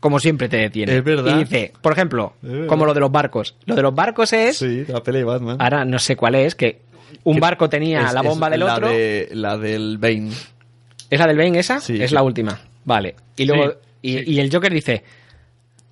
[0.00, 1.34] como siempre te detiene Es verdad.
[1.36, 2.34] y dice por ejemplo
[2.68, 5.56] como lo de los barcos lo de los barcos es Sí, la peli de Batman.
[5.60, 6.80] Ahora no sé cuál es, que
[7.24, 8.88] un Que barco tenía es- la bomba es del la otro.
[8.90, 10.30] de- la del Bane.
[11.10, 11.80] ¿Es la del Bane esa?
[11.80, 12.60] Sí, es la última.
[12.84, 13.14] Vale.
[13.36, 13.70] Y luego.
[13.72, 14.24] Sí, y, sí.
[14.26, 15.02] y el Joker dice.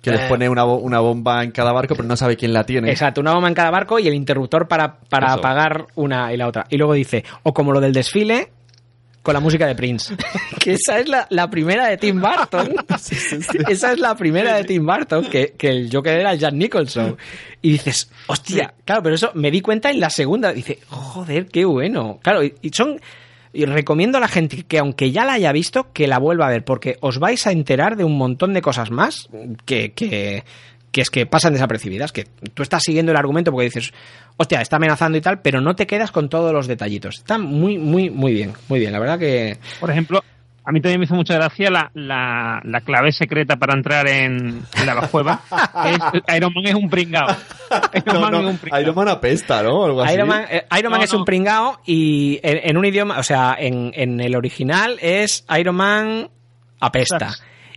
[0.01, 0.25] Que les Eh.
[0.29, 2.89] pone una, una bomba en cada barco, pero no sabe quién la tiene.
[2.91, 5.37] Exacto, una bomba en cada barco y el interruptor para, para Eso.
[5.39, 6.65] apagar una y la otra.
[6.69, 8.49] Y luego dice, o como lo del desfile
[9.23, 10.15] con la música de Prince.
[10.59, 12.75] que esa es la, la primera de Tim Burton.
[13.67, 17.17] esa es la primera de Tim Burton, que, que el Joker era Jack Nicholson.
[17.61, 20.53] Y dices, hostia, claro, pero eso me di cuenta en la segunda.
[20.53, 22.19] Dice, joder, qué bueno.
[22.21, 23.01] Claro, y, y son...
[23.53, 26.49] Y recomiendo a la gente que aunque ya la haya visto, que la vuelva a
[26.51, 29.29] ver, porque os vais a enterar de un montón de cosas más
[29.65, 30.43] que, que,
[30.91, 33.93] que es que pasan desapercibidas, que tú estás siguiendo el argumento porque dices,
[34.37, 37.17] hostia, está amenazando y tal, pero no te quedas con todos los detallitos.
[37.17, 38.91] Está muy, muy, muy bien, muy bien.
[38.91, 39.57] La verdad que...
[39.79, 40.23] Por ejemplo,
[40.67, 44.63] a mí también me hizo mucha gracia la, la, la clave secreta para entrar en,
[44.75, 45.39] en la cueva.
[45.85, 47.29] es, Iron Man es un pringao.
[47.93, 48.81] Iron No, Man no, es un pringao.
[48.81, 49.85] Iron Man apesta, ¿no?
[49.85, 50.13] Algo así.
[50.13, 53.23] Iron Man, eh, Iron Man No, es un pringao y en, en un idioma, o
[53.23, 56.29] sea, en, en el original es Iron Man
[56.81, 57.33] apesta.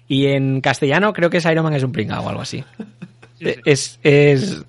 [0.08, 2.64] Y en castellano creo que es Iron Man es un pringao o algo así.
[3.38, 3.54] Sí, sí.
[3.66, 4.64] Es, es,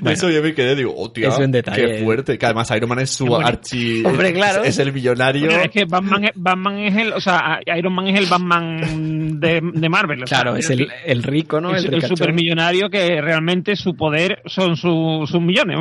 [0.00, 0.10] Bueno.
[0.10, 1.86] Eso yo me quedé, digo, Es un detalle.
[1.98, 2.36] qué fuerte.
[2.38, 4.02] Que además Iron Man es su archi...
[4.04, 4.62] Hombre, claro.
[4.62, 5.48] Es, es el millonario.
[5.48, 9.40] Porque es que Batman es, Batman es el, o sea, Iron Man es el Batman
[9.40, 10.22] de, de Marvel.
[10.22, 11.74] o sea, claro, es el, el rico, ¿no?
[11.74, 12.16] es el ricachón.
[12.16, 15.78] supermillonario que realmente su poder son su- sus millones.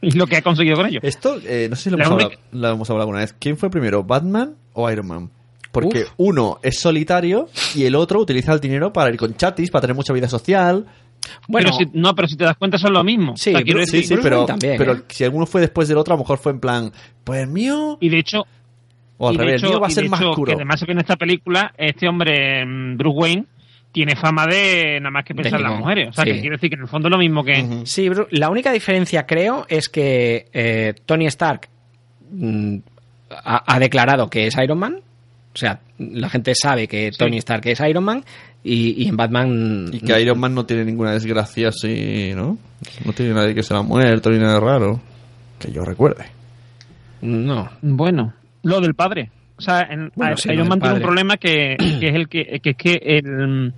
[0.00, 1.02] Y lo que ha conseguido con ellos.
[1.02, 3.34] Esto, eh, no sé si lo hemos, hablado, lo hemos hablado alguna vez.
[3.38, 5.30] ¿Quién fue primero, Batman o Iron Man?
[5.72, 6.12] Porque Uf.
[6.16, 9.96] uno es solitario y el otro utiliza el dinero para ir con chatis, para tener
[9.96, 10.86] mucha vida social.
[11.46, 13.36] Bueno, pero si, no, pero si te das cuenta son lo mismo.
[13.36, 15.02] Sí, O sea, quiero Bruce- Sí, decir- sí, pero, también, pero ¿eh?
[15.08, 16.92] si alguno fue después del otro, a lo mejor fue en plan,
[17.24, 18.44] pues el mío, Y de hecho,
[19.18, 20.50] o al y de revés, el hecho- mío va a ser más hecho, oscuro.
[20.50, 23.44] Que además en esta película, este hombre, mm, Bruce Wayne,
[23.90, 26.08] tiene fama de nada más que pensar en las mujeres.
[26.10, 26.32] O sea, Sí.
[26.32, 27.80] que quiere decir que en el fondo es lo mismo que.
[27.84, 31.68] Sí, Bru- la única diferencia creo es que eh, Tony Stark
[32.30, 32.76] mm,
[33.30, 35.00] ha, ha declarado que es Iron Man.
[35.54, 38.24] O sea, la gente sabe que Tony Stark es Iron Man
[38.64, 39.90] y, y en Batman...
[39.92, 42.58] Y que Iron Man no tiene ninguna desgracia así, ¿no?
[43.04, 45.00] No tiene nadie que se la ha muerto ni nada raro.
[45.58, 46.26] Que yo recuerde.
[47.20, 47.68] No.
[47.82, 49.30] Bueno, lo del padre.
[49.56, 52.14] O sea, en, Bueno, a- sí, lo Iron Man tiene un problema que, que es
[52.14, 53.72] el que, que es que él,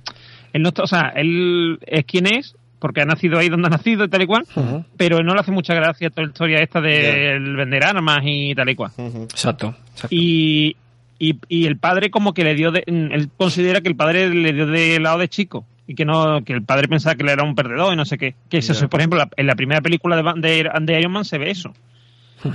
[0.53, 3.71] él no está, o sea, él es quien es, porque ha nacido ahí donde ha
[3.71, 4.85] nacido y tal y cual, Ujú.
[4.97, 8.69] pero no le hace mucha gracia toda la historia esta del vender armas y tal
[8.69, 8.91] y cual.
[8.99, 9.75] Exacto.
[9.93, 10.09] exacto.
[10.15, 10.77] Y,
[11.21, 14.53] y, y el padre como que le dio de, él considera que el padre le
[14.53, 17.45] dio de lado de chico y que no que el padre pensaba que él era
[17.45, 20.17] un perdedor y no sé qué que eso por ejemplo la- en la primera película
[20.17, 21.73] de, de, de Iron Man se ve eso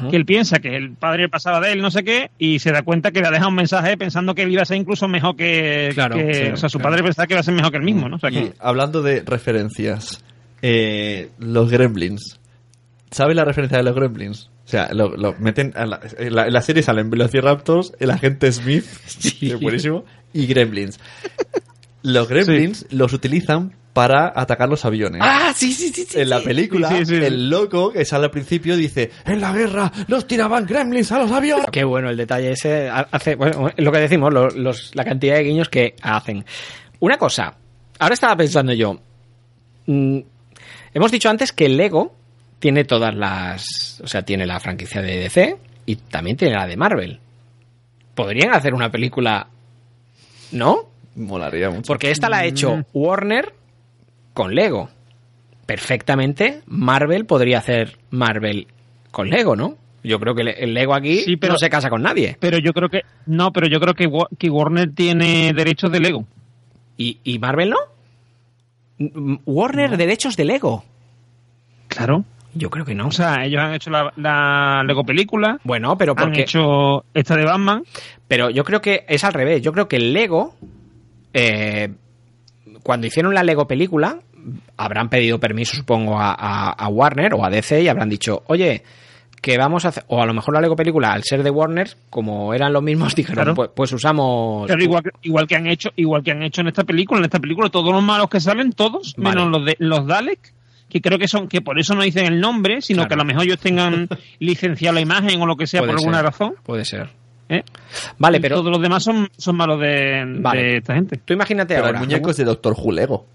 [0.09, 2.81] que él piensa que el padre pasaba de él no sé qué y se da
[2.81, 5.35] cuenta que le ha dejado un mensaje pensando que él iba a ser incluso mejor
[5.35, 6.89] que, Claro, que- sí, o sea su claro.
[6.91, 9.03] padre pensaba que iba a ser mejor que él mismo no o sea Y hablando
[9.03, 10.23] de referencias,
[10.63, 12.39] eh, los Gremlins.
[13.11, 14.49] ¿Sabes la referencia de los Gremlins?
[14.65, 18.09] O sea, lo, lo meten a la- en, la, en la serie salen Velociraptors, el
[18.09, 18.83] agente Smith,
[19.39, 20.99] que es buenísimo, y Gremlins.
[22.01, 25.21] Los Gremlins los utilizan para atacar los aviones.
[25.23, 26.05] Ah, sí, sí, sí.
[26.07, 26.45] sí, en la sí.
[26.45, 27.23] película, Sí, sí, sí.
[27.25, 31.31] el loco que sale al principio dice: En la guerra los tiraban Gremlins a los
[31.31, 31.65] aviones.
[31.71, 32.89] Qué bueno el detalle ese.
[32.89, 36.43] ha- Hace, bueno, lo que decimos, los, la cantidad de guiños que hacen.
[36.99, 37.55] Una cosa,
[37.99, 38.99] ahora estaba pensando yo.
[39.85, 40.19] mm,
[40.93, 42.15] hemos dicho antes que el Lego
[42.65, 44.01] tiene todas las.
[44.03, 47.19] O sea, tiene la franquicia de DC y también tiene la de Marvel.
[48.15, 49.45] Podrían hacer una película.
[50.51, 50.79] ¿No?
[51.15, 51.83] Molaría mucho.
[51.85, 53.53] Porque esta la ha hecho Warner
[54.33, 54.89] con Lego.
[55.67, 58.65] Perfectamente, Marvel podría hacer Marvel
[59.11, 59.75] con Lego, ¿no?
[60.03, 62.35] Yo creo que el- Lego aquí Sí, pero- no se casa con nadie.
[62.39, 66.25] pero yo creo que no pero yo creo que, que Warner tiene derechos de Lego
[66.97, 67.77] ¿Y, y Marvel no?
[68.97, 70.83] Mm, Warner derechos de Lego.
[71.89, 72.25] Claro.
[72.55, 73.07] Yo creo que no.
[73.07, 77.35] O sea, ellos han hecho la, la Lego película, bueno, pero han porque hecho esta
[77.35, 77.83] de Batman.
[78.27, 79.61] Pero yo creo que es al revés.
[79.61, 80.55] Yo creo que el Lego,
[81.33, 81.93] eh,
[82.83, 84.19] cuando hicieron la Lego película,
[84.77, 88.83] habrán pedido permiso, supongo, a, a- a Warner o a DC y habrán dicho, oye,
[89.41, 90.03] que vamos a hacer.
[90.07, 93.13] O a lo mejor la Lego película, al ser de Warner, como eran los mismos,
[93.15, 93.55] dijeron, Claro.
[93.55, 94.65] pues, pues usamos.
[94.67, 97.25] Pero igual, que- igual que han hecho, igual que han hecho en esta película, en
[97.25, 99.35] esta película todos los malos que salen, todos, Vale.
[99.35, 100.53] menos los de los Daleks,
[100.95, 103.07] que creo que son, que por eso no dicen el nombre, sino Claro.
[103.09, 104.07] que a lo mejor ellos tengan
[104.39, 106.53] licenciado la imagen o lo que sea Puede por alguna razón.
[106.63, 107.09] Puede ser.
[107.49, 107.63] ¿eh?
[108.17, 110.61] Vale, Y pero todos los demás son, son malos de, Vale.
[110.63, 111.17] de esta gente.
[111.17, 111.99] tú imagínate Pero ahora.
[111.99, 113.25] hay muñecos de Doctor Who Lego.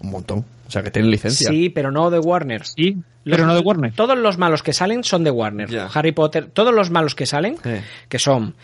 [0.00, 0.44] Un montón.
[0.68, 1.48] O sea, que tienen licencia.
[1.50, 2.64] Sí, pero no de Warner.
[2.64, 3.92] Sí, Los- pero no de Warner.
[3.92, 5.68] Todos los malos que salen son de Warner.
[5.92, 7.82] Harry Potter, todos los malos que salen, Eh.
[8.08, 8.54] que son,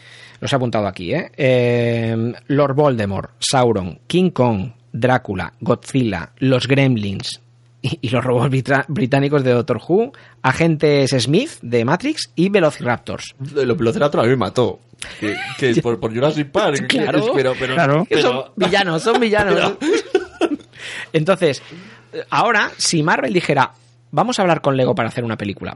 [0.41, 1.33] los he apuntado aquí, ¿eh?
[1.37, 7.41] Eh, Lord Voldemort, Sauron, King Kong, Drácula, Godzilla, los Gremlins
[7.83, 8.51] y, y los robots
[8.89, 13.35] británicos de Doctor Who, agentes Smith de Matrix y Velociraptors.
[13.55, 14.81] Lo, lo Velociraptor a mí me mató.
[15.19, 16.87] Que, que es por, por Jurassic Park.
[16.89, 17.19] Claro.
[17.19, 18.05] es- pero, pero, Claro.
[18.09, 19.73] Que pero- son villanos, son villanos.
[21.13, 21.63] Entonces,
[22.31, 23.73] ahora, si Marvel dijera,
[24.11, 25.75] vamos a hablar con Lego para hacer una película,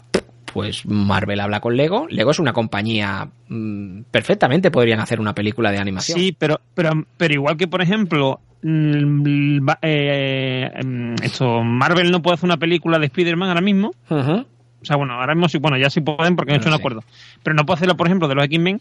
[0.56, 2.06] pues Marvel habla con Lego.
[2.08, 6.18] Lego es una compañía mm, perfectamente podrían hacer una película de animación.
[6.18, 12.36] Sí, pero, pero, pero igual que, por ejemplo, mm, eh, mm, esto, Marvel no puede
[12.36, 13.92] hacer una película de Spider-Man ahora mismo.
[14.08, 14.46] Ujú.
[14.80, 17.04] O sea, bueno, ahora mismo sí, bueno, ya sí pueden porque han hecho un acuerdo.
[17.42, 18.80] Pero no puede hacerlo, por ejemplo, de los X-Men.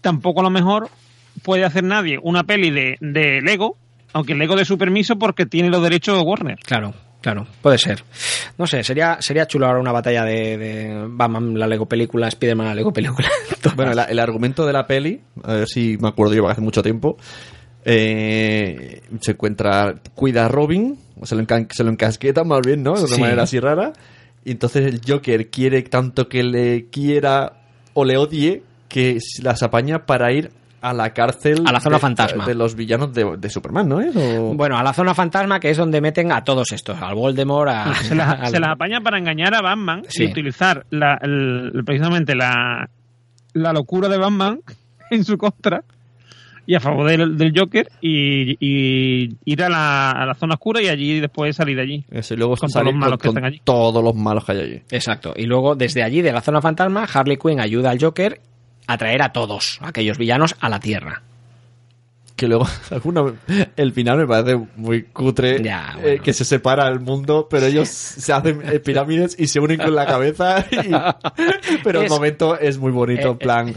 [0.00, 0.88] Tampoco a lo mejor
[1.42, 3.76] puede hacer nadie una peli de, de Lego,
[4.14, 6.58] aunque Lego de su permiso porque tiene los derechos de Warner.
[6.60, 6.94] Claro,
[7.26, 8.04] claro, puede ser.
[8.56, 12.66] No sé, sería, sería chulo ahora una batalla de, de Batman, la Lego película, Spider-Man,
[12.68, 13.28] la Lego película.
[13.74, 16.82] Bueno, la- el argumento de la peli, a ver si me acuerdo yo, hace mucho
[16.84, 17.16] tiempo,
[17.84, 22.94] eh, se encuentra, cuida a Robin, se lo, encan- se lo encasqueta más bien, ¿no?
[22.94, 23.20] De una Sí.
[23.20, 23.92] manera así rara.
[24.44, 27.54] Y entonces el Joker quiere tanto que le quiera
[27.94, 32.00] o le odie que las apaña para ir a la cárcel A la zona de,
[32.00, 32.46] fantasma.
[32.46, 34.14] de los villanos de, de Superman, ¿no es?
[34.16, 37.70] O- Bueno, a la zona fantasma, que es donde meten a todos estos, al Voldemort,
[37.70, 37.94] a...
[37.94, 40.24] Se las, al- se las apaña para engañar a Batman Sí.
[40.24, 42.88] y utilizar la, el- precisamente la,
[43.54, 44.60] la locura de Batman
[45.10, 45.82] en su contra
[46.68, 50.82] y a favor del, del Joker y, y ir a la, a la zona oscura
[50.82, 52.04] y allí después salir de allí.
[52.10, 53.60] Eso, y luego Con todos los malos con- que están allí.
[53.62, 54.82] todos los malos que hay allí.
[54.90, 55.32] Exacto.
[55.36, 58.40] Y luego, desde allí, de la zona fantasma, Harley Quinn ayuda al Joker
[58.86, 61.22] a traer a todos aquellos villanos a la Tierra.
[62.36, 63.32] que luego alguna-
[63.76, 66.22] el final me parece muy cutre Ya, eh, bueno.
[66.22, 69.94] que se separa el mundo pero ellos se hacen eh, pirámides y se unen con
[69.94, 73.74] la cabeza y- pero el Es- momento es muy bonito eh, en plan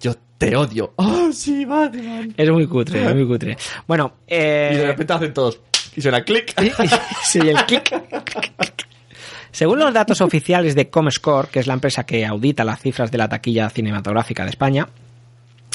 [0.00, 3.56] yo te odio oh sí Batman Es muy cutre, es muy cutre.
[3.86, 4.70] Bueno, eh...
[4.72, 5.60] y de repente hacen todos
[5.94, 6.52] y suena clic
[7.24, 7.92] Sí, el clic.
[9.52, 13.18] Según los datos oficiales de Comscore, que es la empresa que audita las cifras de
[13.18, 14.88] la taquilla cinematográfica de España,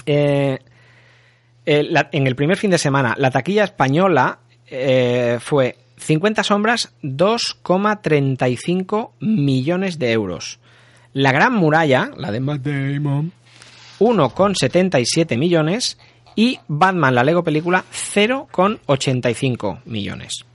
[0.05, 0.59] eh,
[1.65, 6.93] eh, la- en el primer fin de semana la taquilla española eh, fue 50 sombras,
[7.03, 10.59] 2,35 millones de euros.
[11.13, 13.31] La Gran Muralla, la de Matt Damon,
[13.99, 15.97] 1,77 millones
[16.35, 20.45] y Batman, la Lego película, 0,85 millones.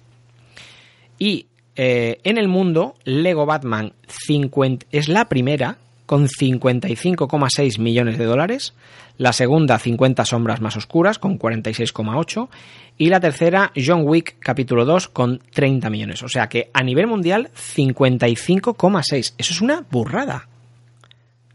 [1.18, 1.46] Y
[1.82, 8.74] eh, en el mundo, Lego Batman 50 es la primera con 55,6 millones de dólares,
[9.16, 12.50] la segunda 50 sombras más oscuras con 46,8
[12.98, 16.22] y la tercera John Wick capítulo 2 con 30 millones.
[16.22, 19.34] O sea que a nivel mundial 55,6.
[19.38, 20.50] Eso es una burrada.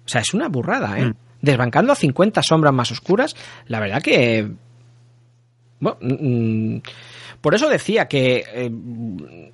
[0.07, 1.05] O sea, es una burrada, ¿eh?
[1.05, 1.15] Mm.
[1.43, 3.35] Desbancando a 50 sombras más oscuras,
[3.67, 4.49] la verdad que...
[5.79, 6.77] Bueno, mm,
[7.41, 8.43] por eso decía que...
[8.51, 9.51] eh,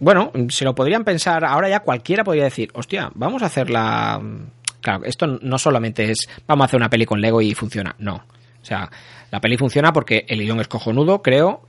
[0.00, 4.20] bueno, se lo podrían pensar, ahora ya cualquiera podría decir, hostia, vamos a hacer la...
[4.80, 8.16] Claro, esto no solamente es, vamos a hacer una peli con Lego y funciona, no.
[8.16, 8.90] O sea,
[9.30, 11.68] la peli funciona porque el guion es cojonudo, creo,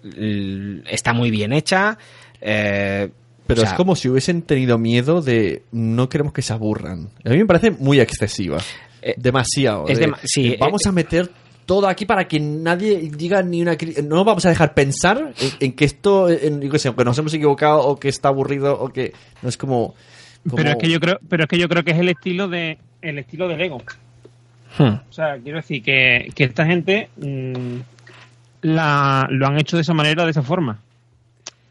[0.88, 1.98] está muy bien hecha.
[2.42, 3.10] eh,
[3.48, 7.10] pero o sea, es como si hubiesen tenido miedo de no queremos que se aburran
[7.24, 8.58] a mí me parece muy excesiva
[9.04, 11.30] Eh, demasiado es de- dema- sí, vamos eh, a meter
[11.66, 15.72] todo aquí para que nadie diga ni una no vamos a dejar pensar en, en
[15.74, 18.80] que esto en, yo qué sé, o que nos hemos equivocado o que está aburrido
[18.80, 19.96] o que no es como,
[20.44, 22.48] como- Pero es que yo creo, pero es que yo creo que es el estilo
[22.48, 23.82] de el estilo de Lego.
[24.78, 24.84] hmm.
[25.10, 27.78] O sea, quiero decir que, que esta gente mm,
[28.62, 30.80] la, lo han hecho de esa manera, de esa forma.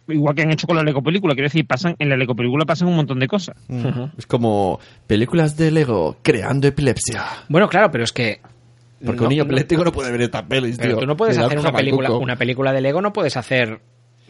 [0.06, 1.34] Igual que han hecho con la Lego película.
[1.34, 3.56] Quiero decir, pasan, en la Lego película pasan un montón de cosas.
[3.68, 8.40] Mm, es como películas de Lego creando epilepsia Bueno, claro, pero es que...
[9.04, 10.98] porque no- un niño epiléptico no puede ver estas pelis Pero tío.
[11.00, 13.80] tú no puedes hacer una película, una película de Lego, no puedes hacer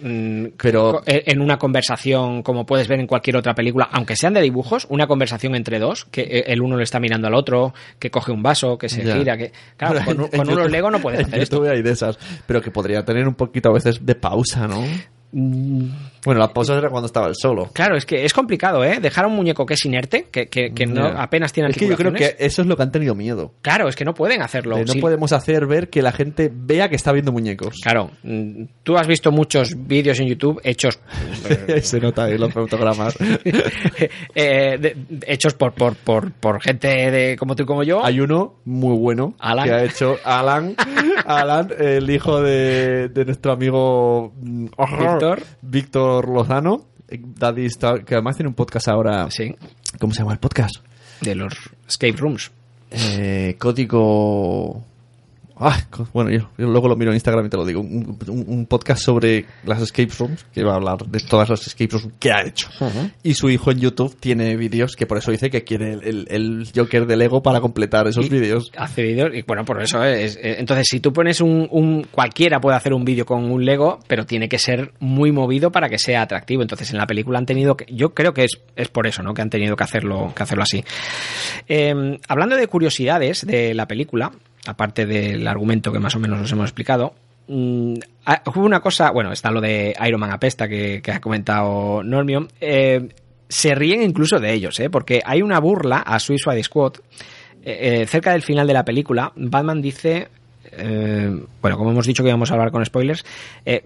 [0.02, 4.34] mm, Pero- co- en una conversación como puedes ver en cualquier otra película, aunque sean
[4.34, 7.72] de dibujos, una conversación entre dos, que eh, el uno le está mirando al otro,
[8.00, 9.16] que coge un vaso, que se Ya.
[9.16, 11.62] gira, que claro, Pero con, con unos Lego no puedes hacer esto.
[11.62, 14.82] Hay de esas, pero que podría tener un poquito a veces de pausa, ¿no?
[15.36, 17.68] Bueno, la pausa era cuando estaba el solo.
[17.72, 18.98] Claro, es que es complicado, ¿eh?
[19.00, 21.88] Dejar a un muñeco que es inerte, que, que- que no, apenas tiene Es que
[21.88, 23.52] yo creo que eso es lo que han tenido miedo.
[23.60, 24.76] Claro, es que no pueden hacerlo.
[24.76, 27.80] De no podemos hacer ver que la gente vea que está viendo muñecos.
[27.82, 30.98] Claro, mm, tú has visto muchos vídeos en YouTube hechos
[31.82, 33.16] Se nota en los fotogramas.
[34.34, 38.04] eh, de- hechos por, por, por, por gente de, como tú y como yo.
[38.04, 39.66] Hay uno muy bueno Alan.
[39.66, 40.74] que ha hecho Alan,
[41.26, 44.66] Alan, el hijo de, de nuestro amigo mm,
[45.24, 45.42] Víctor.
[45.62, 49.30] Víctor Lozano, eh, Daddy Star, que además tiene un podcast ahora.
[49.30, 49.54] Sí,
[49.98, 50.76] ¿Cómo se llama el podcast?
[51.20, 51.54] de los
[51.88, 52.50] escape rooms.
[52.90, 54.84] Eh, código.
[55.56, 55.78] Ah,
[56.12, 57.80] bueno, yo, yo luego lo miro en Instagram y te lo digo.
[57.80, 61.66] Un, un- un podcast sobre las escape rooms, que va a hablar de todas las
[61.66, 62.68] escape rooms que ha hecho.
[63.22, 66.26] Y su hijo en YouTube tiene vídeos que por eso dice que quiere el, el-
[66.30, 68.72] el Joker de Lego para completar esos vídeos.
[68.76, 70.38] Hace vídeos y bueno, por eso es.
[70.42, 74.26] Entonces, si tú pones un, un- Cualquiera puede hacer un vídeo con un Lego, pero
[74.26, 76.62] tiene que ser muy movido para que sea atractivo.
[76.62, 77.86] Entonces, en la película han tenido que.
[77.94, 79.34] Yo creo que es, es por eso, ¿no?
[79.34, 80.84] Que han tenido que hacerlo, que hacerlo así.
[81.68, 84.32] Eh, hablando de curiosidades de la película,
[84.66, 87.14] aparte del argumento que más o menos os hemos explicado.
[87.48, 87.94] mm,
[88.26, 92.48] ah, hubo una cosa, bueno, está lo de Iron Man apesta que, ha comentado Normion.
[92.60, 93.08] eh,
[93.48, 94.90] se ríen incluso de ellos, ¿eh?
[94.90, 96.94] porque hay una burla a Suicide Squad.
[97.62, 100.28] Eh, eh, cerca del final de la película, Batman dice,
[101.60, 103.24] bueno, como hemos dicho que íbamos a hablar con spoilers,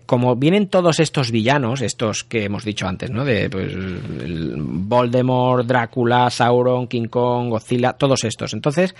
[0.06, 3.26] como vienen todos estos villanos, estos que hemos dicho antes, ¿no?
[3.26, 3.74] De pues,
[4.56, 8.54] Voldemort, Drácula, Sauron, King Kong, Godzilla, todos estos.
[8.54, 8.94] Entonces,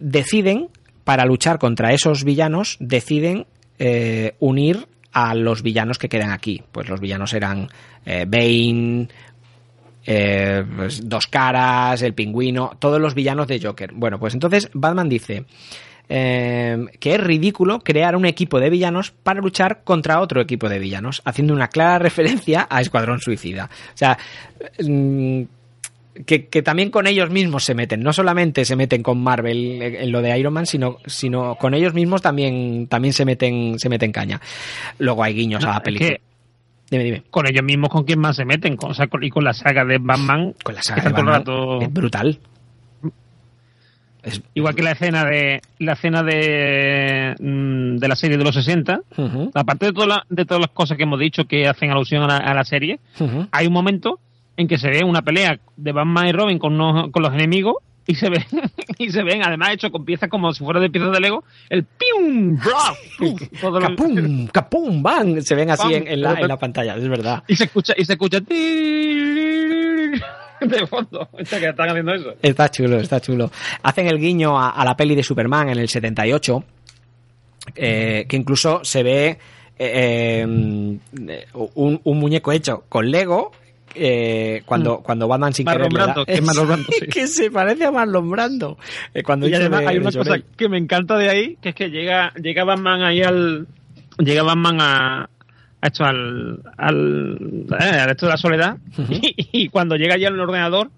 [0.00, 0.68] deciden,
[1.08, 3.46] para luchar contra esos villanos, deciden
[3.78, 6.62] eh, unir a los villanos que quedan aquí.
[6.70, 7.66] Pues los villanos eran
[8.04, 9.08] eh, Bane,
[10.04, 13.92] eh, pues, Dos Caras, el Pingüino, todos los villanos de Joker.
[13.94, 15.46] Bueno, pues entonces Batman dice
[16.06, 21.22] que es ridículo crear un equipo de villanos para luchar contra otro equipo de villanos,
[21.24, 23.70] haciendo una clara referencia a Escuadrón Suicida.
[23.94, 24.18] O sea,
[24.78, 25.42] mm,
[26.26, 28.02] que, que también con ellos mismos se meten.
[28.02, 31.94] No solamente se meten con Marvel en lo de Iron Man, sino, sino con ellos
[31.94, 34.40] mismos también, también se meten, se meten caña.
[34.98, 36.10] Luego hay guiños a la película.
[36.10, 36.20] que
[36.90, 37.22] Dime, dime.
[37.30, 39.52] con ellos mismos con quién más se meten, con, o sea, con- y con la
[39.52, 40.54] saga de Batman.
[40.62, 42.38] Con la saga de Batman rato- es brutal.
[44.22, 48.54] Es- Igual que la escena de la escena de, mm, de la serie de los
[48.54, 51.90] 60, Ujú, aparte de, toda la- de todas las cosas que hemos dicho que hacen
[51.90, 52.98] alusión a la, a la serie,
[53.52, 54.18] hay un momento
[54.58, 57.76] en que se ve una pelea de Batman y Robin con, unos- con los enemigos
[58.06, 58.44] y se ven
[58.98, 61.84] y se ven además hecho con piezas como si fuera de piezas de Lego el
[61.84, 62.94] pium bra,
[63.80, 64.46] ¡Capum!
[64.48, 65.02] ¡Capum!
[65.02, 65.40] ¡Bang!
[65.42, 67.42] Se ven así en, en la, en la pantalla, es verdad.
[67.48, 68.40] y se escucha y se escucha
[70.60, 73.50] de fondo o sea, que están haciendo eso Está chulo, está chulo.
[73.82, 76.64] Hacen el guiño a, a la peli de Superman en el 78,
[77.76, 79.38] eh, que incluso se ve
[79.78, 83.52] eh, eh, un, un muñeco hecho con Lego.
[83.94, 87.06] Eh, cuando, cuando Batman sin Marlon querer le da- Brando, que Marlon Brando, sí.
[87.06, 88.78] que se parece a Marlon Brando
[89.14, 91.74] Eh, cuando y además de- hay una cosa que me encanta de ahí que es
[91.74, 93.66] que llega llega Batman ahí al
[94.18, 95.30] llega Batman a
[95.80, 98.76] a esto al al, eh, al esto de la soledad
[99.10, 100.90] y, y cuando llega allí al ordenador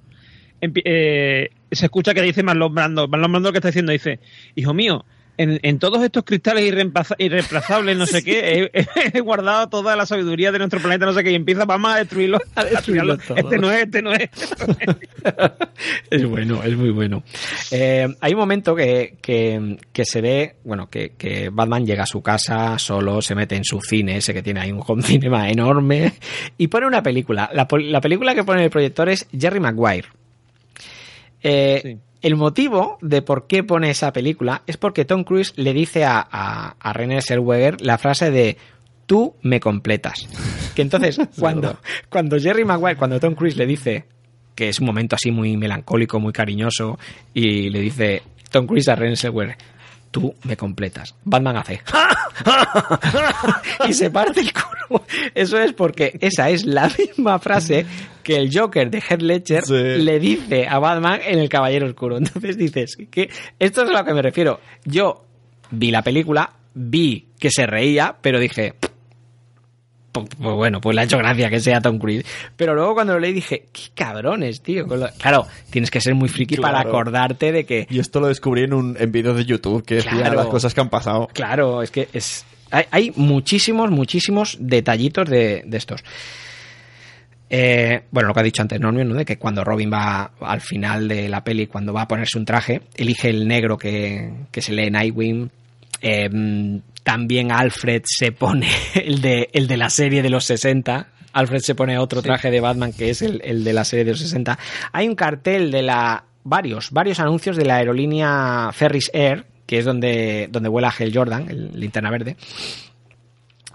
[0.62, 4.20] eh, se escucha que dice Marlon Brando Marlon Brando lo que está diciendo dice
[4.56, 5.04] hijo mío
[5.36, 10.04] en, en todos estos cristales irreemplaza- irreemplazables, no sé qué, he, he guardado toda la
[10.06, 12.38] sabiduría de nuestro planeta, no sé qué, y empieza Batman a destruirlo.
[12.54, 13.14] A destruirlo.
[13.14, 14.28] Este no es, este no es.
[16.10, 17.22] es bueno, es muy bueno.
[17.70, 22.06] Eh, hay un momento que, que, que se ve, bueno, que, que Batman llega a
[22.06, 25.48] su casa solo, se mete en su cine, ese que tiene ahí un home cinema
[25.50, 26.12] enorme,
[26.58, 27.50] y pone una película.
[27.52, 30.08] La, película que pone en el proyector es Jerry Maguire.
[31.42, 31.98] Eh, Sí.
[32.22, 36.26] El motivo de por qué pone esa película es porque Tom Cruise le dice a,
[36.30, 38.58] a, a René Zellweger la frase de
[39.06, 40.28] tú me completas.
[40.70, 44.04] Que entonces, cuando, cuando Jerry Maguire, cuando Tom Cruise le dice,
[44.54, 46.96] que es un momento así muy melancólico, muy cariñoso,
[47.34, 49.56] y le dice Tom Cruise a René Zellweger,
[50.10, 51.14] tú me completas.
[51.24, 51.80] Batman hace
[53.88, 55.04] y se parte el culo.
[55.34, 57.86] Eso es porque esa es la misma frase
[58.22, 59.74] que el Joker de Heath Ledger Sí.
[59.74, 62.18] le dice a Batman en El Caballero Oscuro.
[62.18, 64.60] Entonces dices que esto es a lo que me refiero.
[64.84, 65.24] Yo
[65.70, 68.74] vi la película, vi que se reía, pero dije,
[70.12, 72.24] pues, pues bueno, pues le ha hecho gracia que sea Tom Cruise.
[72.56, 74.86] Pero luego cuando lo leí dije, qué cabrones, tío.
[75.18, 78.74] Claro, tienes que ser muy friki para acordarte de que Y esto lo descubrí en
[78.74, 80.34] un en vídeos de YouTube que decía Claro.
[80.36, 81.28] las cosas que han pasado.
[81.32, 86.02] Claro, es que es, Hay, hay muchísimos, muchísimos detallitos de, de estos.
[87.52, 89.14] Eh, bueno, lo que ha dicho antes Normio, ¿no?
[89.14, 92.44] De que cuando Robin va al final de la peli, cuando va a ponerse un
[92.44, 95.50] traje, elige el negro que, que se lee en Nightwing.
[96.00, 96.80] Eh,
[97.10, 101.08] también Alfred se pone el de, el de la serie de los 60.
[101.32, 104.12] Alfred se pone otro traje de Batman que es el, el de la serie de
[104.12, 104.56] los 60.
[104.92, 106.22] Hay un cartel de la.
[106.44, 111.50] varios, varios anuncios de la aerolínea Ferris Air, que es donde, donde vuela Hell Jordan,
[111.50, 112.36] el linterna verde.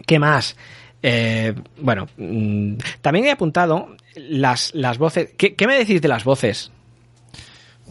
[0.07, 0.55] ¿Qué más?
[1.03, 5.31] Eh, bueno, mm, también he apuntado las, las voces.
[5.37, 6.71] ¿Qué, qué me decís de las voces?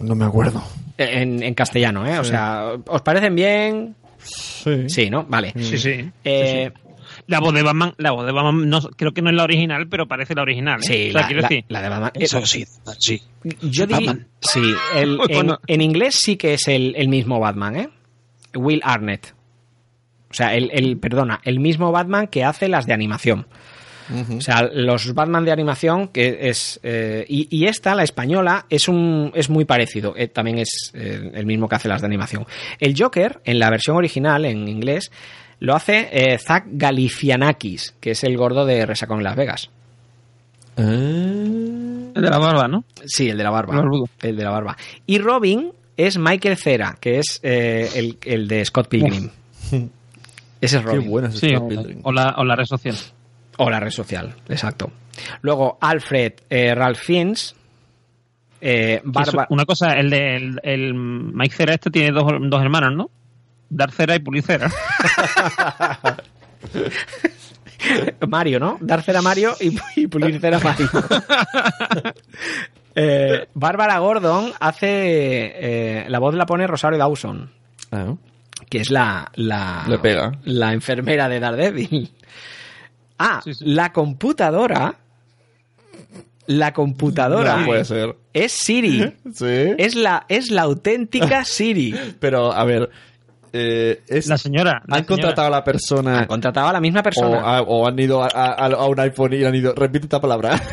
[0.01, 0.65] No me acuerdo.
[0.97, 2.19] En, en castellano, ¿eh?
[2.19, 3.95] O sea, ¿os parecen bien?
[4.25, 4.89] Sí.
[4.89, 5.25] Sí, ¿no?
[5.25, 5.53] Vale.
[5.57, 6.11] Sí, sí.
[6.25, 6.73] Eh,
[7.27, 9.87] La voz de Batman, la voz de Batman no, creo que no es la original,
[9.89, 10.81] pero parece la original.
[10.81, 10.83] ¿eh?
[10.87, 12.11] Sí, O sea, la, quiero la- decir, la de Batman.
[12.15, 12.65] Eso Eh, sí,
[12.99, 13.23] sí.
[13.63, 14.19] Yo diría.
[14.41, 14.63] Sí,
[14.97, 15.61] el- en, Bueno.
[15.67, 17.89] en inglés sí que es el, el mismo Batman, ¿eh?
[18.55, 19.35] Will Arnett.
[20.31, 23.47] O sea, el, el- perdona, el mismo Batman que hace las de animación.
[24.37, 26.79] O sea, los Batman de animación, que es.
[26.83, 30.15] eh, y, y esta, la española, es un es muy parecido.
[30.17, 32.47] eh, también es eh, el mismo que hace las de animación.
[32.81, 35.11] El Joker, en la versión original, en inglés,
[35.61, 39.71] lo hace eh, Zach Galifianakis, que es el gordo de Resacón en Las Vegas.
[40.77, 42.85] el de la barba, ¿no?
[43.05, 43.83] Sí, el de la barba.
[44.23, 44.77] El de la barba.
[45.07, 49.31] Y Robin es Michael Cera, que es eh, el, el de Scott Pilgrim.
[50.61, 51.09] Ese es Qué Robin.
[51.11, 52.01] buena es Sí, Scott Pilgrim.
[52.03, 52.95] o la, o la red social.
[53.59, 54.91] O la red social, exacto.
[55.43, 57.55] Luego Alfred eh, Ralph Fiennes.
[58.61, 62.25] Eh, Que Barba- eso- una cosa, el de el, el Mike Cera este tiene dos,
[62.41, 63.11] dos hermanos, ¿no?
[63.69, 64.71] Dar Cera y Pulicera.
[68.29, 68.79] Mario, ¿no?
[68.81, 70.89] Dar cera Mario y, y pulir cera a Mario.
[72.97, 74.87] Eh, Bárbara Gordon hace.
[74.87, 77.51] eh, la voz la pone Rosario Dawson,
[77.91, 78.15] Ah,
[78.71, 79.29] que es la.
[79.35, 80.31] la Le pega.
[80.45, 82.13] La enfermera de Daredevil.
[83.19, 83.65] Ah, Sí, sí.
[83.67, 84.97] la computadora.
[86.47, 88.17] La computadora No puede ser.
[88.33, 89.13] es Siri.
[89.35, 89.75] Sí.
[89.79, 91.95] Es la, es la auténtica Siri.
[92.21, 92.91] Pero, a ver.
[93.53, 94.83] eh, es, La señora.
[94.87, 97.39] la ¿Han contratado a la persona Ha contratado a la misma o, persona.
[97.41, 99.75] a- o han ido a, a- a un iPhone y han ido.
[99.75, 100.61] Repite esta palabra.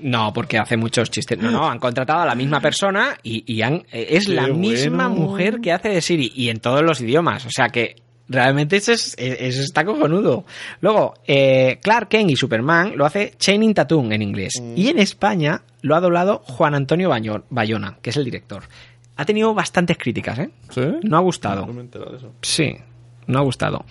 [0.00, 1.36] No, porque hace muchos chistes.
[1.38, 4.46] No, no, han contratado a la misma persona y, y han, eh, es Qué la
[4.46, 5.24] misma bueno.
[5.26, 7.44] mujer que hace de Siri y en todos los idiomas.
[7.46, 7.96] O sea que
[8.32, 10.44] realmente eso, es, eso está cojonudo.
[10.80, 14.54] Luego, eh, Clark Kent y Superman lo hace Channing Tatum en inglés.
[14.60, 14.72] Mm.
[14.76, 17.10] Y en España lo ha doblado Juan Antonio
[17.50, 18.64] Bayona, que es el director.
[19.16, 20.50] Ha tenido bastantes críticas, ¿eh?
[20.70, 20.80] ¿Sí?
[21.02, 21.66] No ha gustado.
[21.66, 22.32] No me he enterado de eso.
[22.42, 22.74] Sí,
[23.26, 23.84] no ha gustado.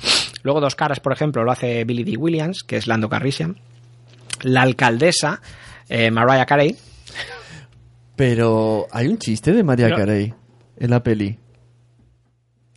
[0.44, 2.18] Luego Dos Caras, por ejemplo, lo hace Billy D.
[2.18, 3.58] Williams, que es Lando Carrisian.
[4.42, 5.42] La alcaldesa,
[5.88, 6.76] eh, Mariah Carey.
[8.16, 10.34] Pero hay un chiste de María Pero- Carey
[10.78, 11.38] en la peli.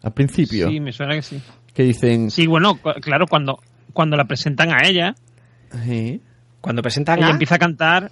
[0.05, 0.69] Al principio.
[0.69, 1.41] Sí, me suena que sí.
[1.73, 2.31] Que dicen.
[2.31, 3.59] Sí, bueno, cu- claro, cuando,
[3.93, 5.15] cuando la presentan a ella,
[5.85, 6.21] Sí.
[6.61, 7.31] Cuando presentan ella a...
[7.33, 8.11] empieza a cantar.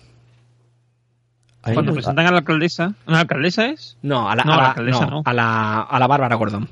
[1.62, 2.94] Cuando presentan a la alcaldesa.
[3.06, 3.96] ¿La alcaldesa es?
[4.02, 5.22] No, a la, No, a a la alcaldesa no, no.
[5.24, 6.68] a la, a la Bárbara Gordon.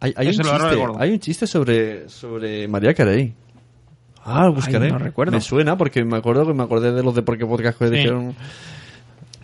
[0.00, 3.34] Hay, hay un chiste, hay un chiste sobre, sobre María Carey.
[4.24, 4.90] Ah, lo buscaré.
[4.90, 5.32] no recuerdo.
[5.32, 7.94] Me suena porque me acuerdo que me acordé de los de Porque Podcast que Sí.
[7.94, 8.34] dijeron.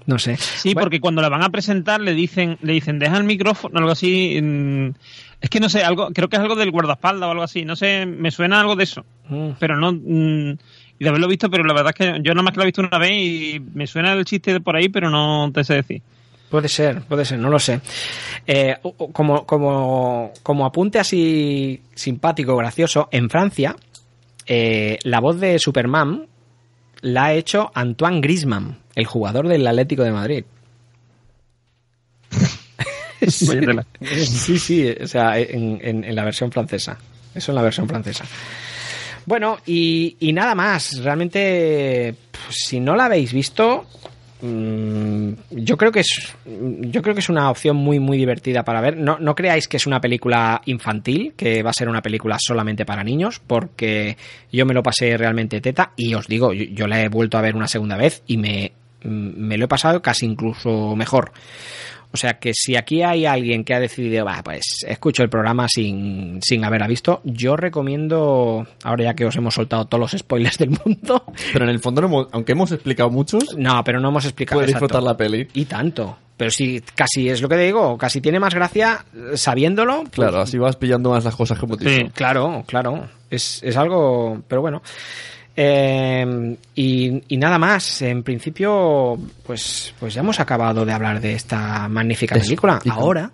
[0.07, 0.37] No sé.
[0.37, 3.79] Sí, Bueno, porque cuando la van a presentar le dicen, le dicen, deja el micrófono,
[3.79, 4.37] algo así.
[5.41, 7.65] Es que no sé, algo, creo que es algo del guardaespaldas o algo así.
[7.65, 9.05] No sé, me suena algo de eso.
[9.29, 9.93] mm, Pero no.
[9.93, 10.57] mm,
[10.99, 12.67] y de haberlo visto, pero la verdad es que yo nada más que lo he
[12.67, 15.75] visto una vez y me suena el chiste de por ahí, pero no te sé
[15.75, 16.03] decir.
[16.51, 17.81] Puede ser, puede ser, no lo sé.
[18.47, 18.77] Eh,
[19.13, 23.75] como, como, como apunte así simpático, gracioso, en Francia,
[24.47, 26.27] eh, la voz de Superman
[27.01, 30.45] la ha hecho Antoine Griezmann, el jugador del Atlético de Madrid.
[33.29, 33.47] sí,
[34.27, 36.99] sí, sí, o sea, en, en- en la versión francesa.
[37.35, 38.25] Eso en la versión francesa.
[39.27, 40.99] Bueno, y, y nada más.
[41.03, 43.87] Realmente, pues, si no la habéis visto,
[44.43, 48.81] mm, yo creo que es yo creo que es una opción muy muy divertida para
[48.83, 48.99] ver.
[48.99, 52.85] No, no creáis que es una película infantil, que va a ser una película solamente
[52.85, 54.17] para niños, porque
[54.53, 57.43] yo me lo pasé realmente teta y os digo, yo, yo la he vuelto a
[57.43, 58.73] ver una segunda vez y me,
[59.05, 61.33] me lo he pasado casi incluso mejor.
[62.13, 65.67] O sea que si aquí hay alguien que ha decidido, va, pues escucho el programa
[65.69, 70.59] sin, sin haberla visto, yo recomiendo, ahora ya que os hemos soltado todos los spoilers
[70.59, 74.11] del mundo, Pero en el fondo, no hemos- aunque hemos explicado muchos, no, pero no
[74.11, 74.59] hemos explicado.
[74.61, 75.49] puedes disfrutar la peli.
[75.55, 76.17] Y tanto.
[76.37, 79.99] Pero sí, casi es lo que te digo, casi tiene más gracia eh, sabiéndolo.
[80.03, 82.11] pues, Claro, así vas pillando más las cosas como te Sí.
[82.15, 83.09] Claro, claro.
[83.31, 84.83] Es, es algo, pero bueno.
[85.57, 88.03] Eh, y, y nada más.
[88.03, 92.45] En principio, pues, pues ya hemos acabado de hablar de esta magnífica Eso.
[92.45, 92.81] película.
[92.85, 93.31] Y Ahora,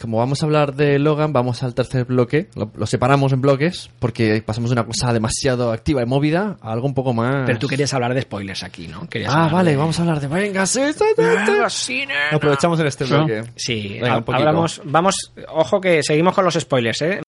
[0.00, 2.48] como vamos a hablar de Logan, vamos al tercer bloque.
[2.56, 6.72] Lo, lo separamos en bloques porque pasamos de una cosa demasiado activa y móvida a
[6.72, 7.44] algo un poco más.
[7.46, 9.08] Pero tú querías hablar de spoilers aquí, ¿no?
[9.08, 10.26] Querías Ah, vale, de- vamos a hablar de.
[10.26, 11.22] Venga, sí, sí, sí, sí.
[11.22, 12.30] Venga, sí, nena.
[12.32, 13.44] Aprovechamos en este bloque.
[13.54, 15.14] Sí, Venga, ha- hablamos, vamos,
[15.48, 17.20] ojo que seguimos con los spoilers, ¿eh?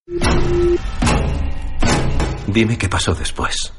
[2.48, 3.72] Dime qué pasó después.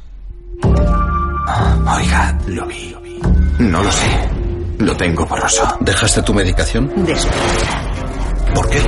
[1.95, 2.95] Oiga, lo vi.
[3.59, 4.29] No lo sé.
[4.79, 5.77] Lo tengo borroso.
[5.79, 6.91] ¿Dejaste tu medicación?
[8.53, 8.81] ¿Por qué?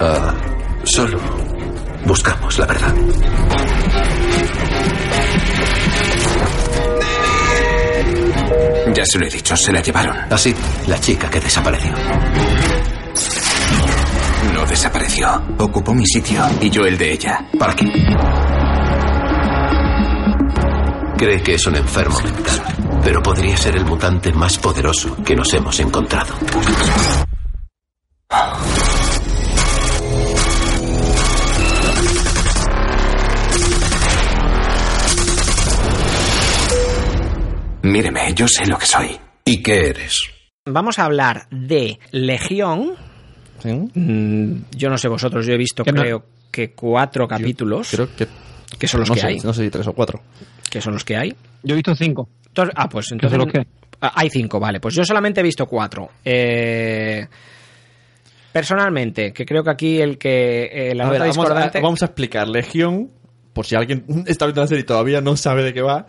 [0.00, 0.32] Ah,
[0.84, 1.18] solo
[2.06, 2.94] buscamos la verdad.
[8.94, 10.16] Ya se lo he dicho, se la llevaron.
[10.30, 10.54] Así,
[10.86, 11.92] la chica que desapareció.
[14.54, 15.42] No desapareció.
[15.58, 17.44] Ocupó mi sitio y yo el de ella.
[17.58, 17.86] ¿Para qué?
[21.24, 22.62] Cree que es un enfermo mental,
[23.02, 26.34] pero podría ser el mutante más poderoso que nos hemos encontrado.
[37.82, 39.18] Míreme, yo sé lo que soy.
[39.44, 40.22] ¿Y qué eres?
[40.66, 42.94] Vamos a hablar de Legión.
[43.62, 43.68] ¿Sí?
[43.94, 48.26] Mm, Yo no sé vosotros, yo he visto no- creo que cuatro capítulos, Creo que.
[48.78, 50.22] que son los no que sé, hay, No sé si tres o cuatro.
[50.74, 51.32] Que son los que hay.
[51.62, 52.28] Yo he visto cinco.
[52.48, 53.64] Entonces- ah, pues entonces los que-
[54.00, 54.80] Ah, hay cinco, vale.
[54.80, 56.10] Pues yo solamente he visto cuatro.
[56.24, 57.24] Eh,
[58.52, 61.80] personalmente, que creo que aquí el que eh, la A ver, nota vamos, a, discordante
[61.80, 62.48] vamos a explicar.
[62.48, 63.08] Legión,
[63.52, 66.06] por si alguien está viendo la serie y todavía no sabe de qué va,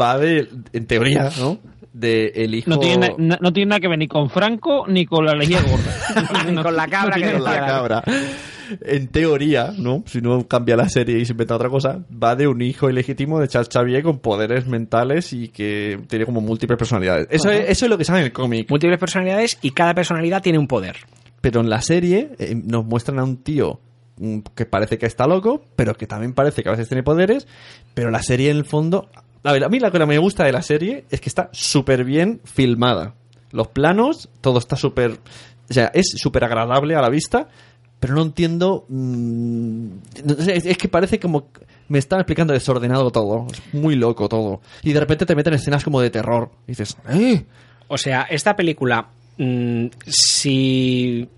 [0.00, 1.58] va de, en teoría, ¿no?
[1.92, 2.68] De el hijo...
[2.70, 6.44] No tiene, no tiene nada que ver ni con Franco ni con la lejía gorda.
[6.50, 8.04] Ni con la cabra tiene que con la cabra.
[8.80, 10.02] En teoría, ¿no?
[10.06, 13.40] Si no cambia la serie y se inventa otra cosa, va de un hijo ilegítimo
[13.40, 17.26] de Charles Xavier con poderes mentales y que tiene como múltiples personalidades.
[17.30, 18.68] Eso, es, eso es lo que sale en el cómic.
[18.70, 20.96] múltiples personalidades y cada personalidad tiene un poder.
[21.40, 23.80] Pero en la serie eh, nos muestran a un tío
[24.18, 27.46] mm, que parece que está loco, pero que también parece que a veces tiene poderes,
[27.94, 29.08] pero la serie en el fondo...
[29.42, 32.04] A ver, a mí la que me gusta de la serie es que está súper
[32.04, 33.14] bien filmada.
[33.52, 35.18] Los planos, todo está súper...
[35.70, 37.48] O sea, es súper agradable a la vista,
[38.00, 38.86] pero no entiendo...
[38.88, 39.86] mm,
[40.48, 41.48] es, es que parece como...
[41.88, 43.46] Me están explicando desordenado todo.
[43.52, 44.60] Es muy loco todo.
[44.82, 46.50] Y de repente te meten escenas como de terror.
[46.66, 47.44] Y dices, ¡eh!
[47.88, 51.28] O sea, esta película, mm, si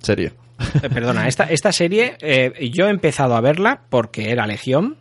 [0.00, 0.32] Serie.
[0.82, 4.96] Eh, Perdona, esta, esta serie eh, yo he empezado a verla porque era Legión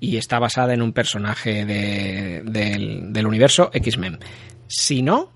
[0.00, 4.18] y está basada en un personaje de- del, del universo X-Men.
[4.66, 5.30] Si no,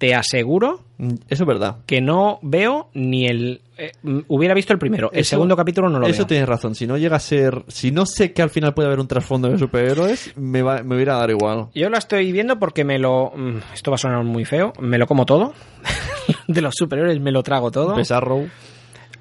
[0.00, 1.76] te aseguro Mm, Eso es verdad.
[1.86, 3.62] que no veo ni el...
[3.78, 3.92] eh,
[4.28, 6.26] hubiera visto el primero, el Eso- segundo capítulo no lo Eso veo.
[6.26, 6.74] tienes razón.
[6.74, 7.64] Si no llega a ser.
[7.68, 10.96] Si no sé que al final puede haber un trasfondo de superhéroes, me, va, me
[10.96, 11.68] hubiera dar igual.
[11.74, 13.32] Yo la estoy viendo porque me lo...
[13.34, 15.54] mm, Esto va a sonar muy feo, me lo como todo.
[16.48, 17.94] de los superiores me lo trago todo.
[17.94, 18.46] Pesarrow.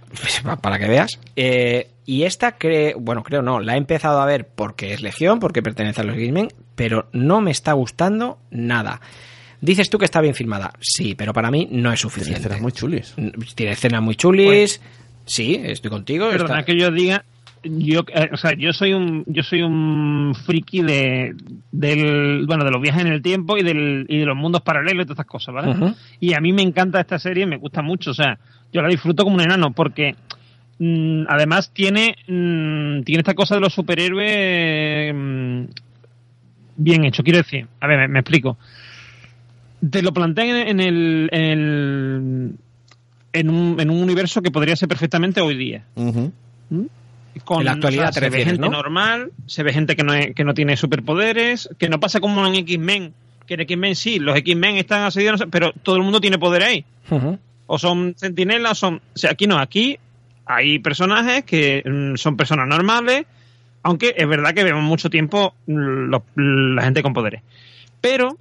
[0.09, 1.17] Pues, pa- para que veas.
[1.38, 5.39] Eh, y esta, cre bueno, creo no, la he empezado a ver porque es Legión,
[5.39, 8.99] porque pertenece a los X-Men, pero no me está gustando nada.
[9.62, 10.72] Dices tú que está bien filmada.
[10.80, 12.39] Sí, pero para mí no es Tiene suficiente.
[12.39, 13.16] escenas muy chulis.
[13.55, 14.82] Tiene escenas muy chulis.
[15.26, 16.30] sí, estoy contigo.
[16.30, 17.26] Perdona está- que yo diga,
[17.64, 21.36] yo, eh, o sea, yo soy un, yo soy un friki de,
[21.74, 25.03] del, bueno, de los viajes en el tiempo y del, y de los mundos paralelos
[25.03, 25.93] y todas estas cosas, ¿vale?
[26.22, 28.39] Y a mí me encanta esta serie, me gusta mucho, o sea,
[28.72, 30.16] yo la disfruto como un enano porque
[30.80, 35.64] mm, además tiene, mm, tiene esta cosa de los superhéroes mm,
[36.78, 38.57] bien hecho, quiero decir, a ver, me, me explico.
[39.88, 42.51] Te lo plantean en, el, en el
[43.32, 45.86] en un, en un universo que podría ser perfectamente hoy día.
[45.95, 46.32] Ujú.
[47.45, 48.69] Con, En la actualidad te se ve gente ¿no?
[48.71, 52.45] normal, se ve gente que no, es- que no tiene superpoderes, que no pasa como
[52.45, 53.13] en X-Men,
[53.45, 56.84] que en X-Men sí, los X-Men están asediados, pero todo el mundo tiene poder ahí.
[57.67, 58.95] O son centinelas, o son...
[58.95, 59.97] O sea, aquí no, aquí
[60.45, 63.25] hay personajes que mm, son personas normales,
[63.84, 65.73] aunque es verdad que vemos mucho tiempo mm,
[66.09, 67.41] los- la gente con poderes.
[68.01, 68.38] Pero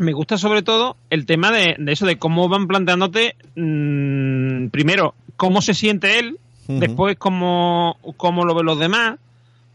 [0.00, 5.14] me gusta sobre todo el tema de, de eso, de cómo van planteándote, mm, primero,
[5.36, 6.38] cómo se siente él,
[6.68, 9.18] después cómo, cómo lo ven los demás,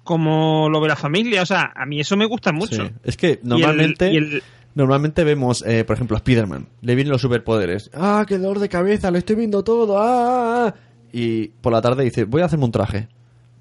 [0.04, 1.42] cómo lo ve la familia.
[1.42, 2.86] O sea, a mí eso me gusta mucho.
[2.86, 2.92] Sí.
[3.04, 4.12] Es que normalmente.
[4.14, 4.44] Y el- y el-
[4.76, 6.68] Normalmente vemos, eh, por ejemplo, a Spider-Man.
[6.82, 7.90] Le vienen los superpoderes.
[7.94, 9.10] ¡Ah, qué dolor de cabeza!
[9.10, 9.98] ¡Lo estoy viendo todo!
[9.98, 10.04] ¡Ah!
[10.06, 10.76] ah, ah".
[11.14, 13.08] Y por la tarde dice, voy a hacerme un traje.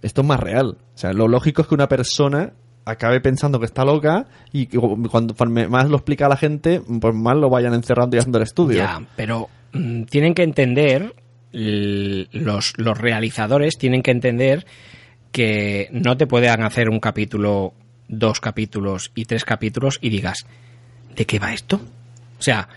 [0.02, 0.76] Esto es más real.
[0.92, 2.52] O sea, lo lógico es que una persona
[2.84, 5.34] acabe pensando que está loca y cuando
[5.68, 8.78] más lo explica a la gente, pues más lo vayan encerrando y haciendo el estudio.
[8.78, 11.14] Ya, pero mm, tienen que entender,
[11.52, 14.66] los, los realizadores tienen que entender
[15.32, 17.74] que no te puedan hacer un capítulo,
[18.08, 20.46] dos capítulos y tres capítulos y digas,
[21.14, 21.80] ¿de qué va esto?
[22.38, 22.68] O sea,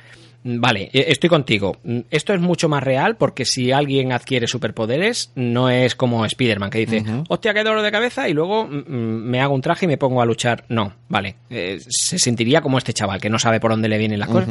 [0.59, 1.77] vale, eh, estoy contigo.
[1.83, 6.69] Mm, Esto es mucho más real porque si alguien adquiere superpoderes, no es como Spider-Man
[6.69, 9.85] que dice, hostia, qué dolor de cabeza y luego mm, mm, me hago un traje
[9.85, 10.63] y me pongo a luchar.
[10.69, 11.35] No, vale.
[11.49, 14.49] Eh, se sentiría como este chaval que no sabe por dónde le vienen las cosas.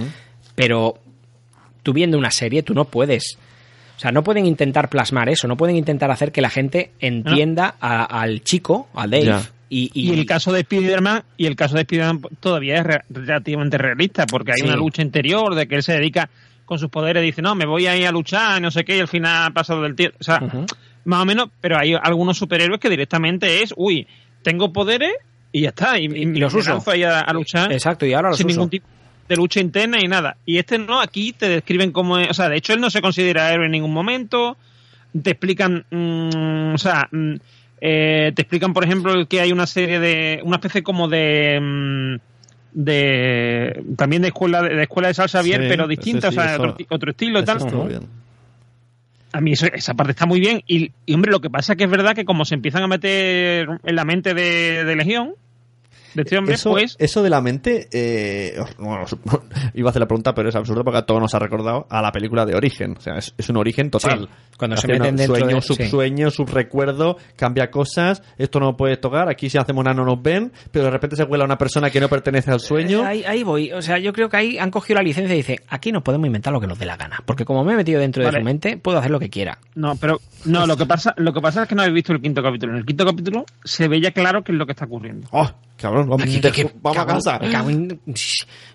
[0.55, 0.99] Pero
[1.83, 3.39] tú viendo una serie, tú no puedes.
[3.97, 7.77] O sea, no pueden intentar plasmar eso, no pueden intentar hacer que la gente entienda
[7.81, 9.25] a- al chico, a Dave.
[9.25, 9.43] Ya.
[9.69, 13.77] Y, Y el caso de Spider-Man, y el caso de Spider-Man todavía es re- relativamente
[13.79, 14.65] realista, porque hay Sí.
[14.67, 16.29] una lucha interior de que él se dedica
[16.65, 19.01] con sus poderes, dice, no, me voy a ir a luchar, no sé qué, y
[19.01, 20.17] al final ha pasado del tiempo.
[20.21, 20.41] O sea,
[21.05, 24.07] más o menos, pero hay algunos superhéroes que directamente es, uy,
[24.43, 25.13] tengo poderes
[25.53, 26.81] y ya está, y, y los uso.
[27.07, 27.73] a, a luchar.
[27.73, 28.57] Exacto, y ahora los sin uso.
[28.57, 28.87] ningún tipo
[29.29, 30.37] de lucha interna y nada.
[30.47, 33.01] Y este no, aquí te describen como, es- o sea, de hecho él no se
[33.01, 34.57] considera héroe en ningún momento,
[35.21, 37.35] te explican, mm, o sea, mm,
[37.81, 42.17] eh, te explican, por ejemplo, que hay una serie de, una especie como de, mm,
[42.73, 46.55] de, también de escuela de, escuela de salsa bien, Sí, pero distinta, sí, o sea,
[46.55, 47.59] eso- otro, otro estilo y tal.
[49.33, 50.63] A mí eso- esa parte está muy bien.
[50.67, 52.87] Y, y, hombre, lo que pasa es que es verdad que como se empiezan a
[52.89, 55.35] meter en la mente de, de Legión,
[56.17, 56.97] de este hombre, Eso, pues.
[56.99, 59.05] eso de la mente, eh, bueno,
[59.75, 62.03] iba a hacer la pregunta, pero es absurdo porque a todos nos ha recordado a
[62.03, 62.97] la película de Origen.
[62.97, 64.21] O sea, es, es un origen total.
[64.21, 65.75] Sí, cuando se Hace meten un dentro sueño, de- sí.
[65.75, 70.23] subsueño, subrecuerdo, cambia cosas, esto no lo puedes tocar, aquí si hacemos nada no nos
[70.23, 73.01] ven, pero de repente se vuela una persona que no pertenece al sueño.
[73.03, 73.73] Eh, ahí, ahí voy.
[73.73, 76.27] O sea, yo creo que ahí han cogido la licencia y dice, aquí nos podemos
[76.27, 77.21] inventar lo que nos dé la gana.
[77.27, 79.59] Porque como me he metido dentro de su mente, puedo hacer lo que quiera.
[79.75, 82.21] No, pero no, lo que pasa, lo que pasa es que no habéis visto el
[82.23, 82.73] quinto capítulo.
[82.73, 85.29] En el quinto capítulo se ve ya claro qué es lo que está ocurriendo.
[85.33, 85.51] ¡Oh!
[85.77, 87.39] Cabrón, vamos, ¿Qué- te- qué- qué- vamos a casa.
[87.39, 88.01] me cago en-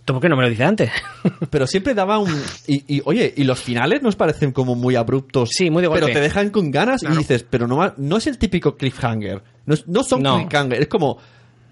[0.06, 0.92] ¿Tú por qué no me lo dices antes?
[1.50, 2.30] Pero siempre daba un.
[2.68, 5.50] Y, y, oye, y los finales nos parecen como muy abruptos.
[5.52, 6.02] Sí, muy de golpe.
[6.06, 9.42] Pero te dejan con ganas y dices, pero no, no es el típico cliffhanger.
[9.66, 10.38] No, es- no son No.
[10.38, 10.80] cliffhanger.
[10.82, 11.18] Es como.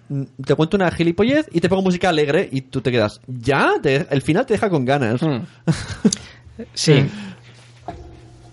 [0.08, 3.20] mm, Te cuento una gilipollez y te pongo música alegre y tú te quedas.
[3.28, 5.22] Ya, Te- el final te deja con ganas.
[5.22, 5.42] Hmm.
[6.74, 7.06] Sí.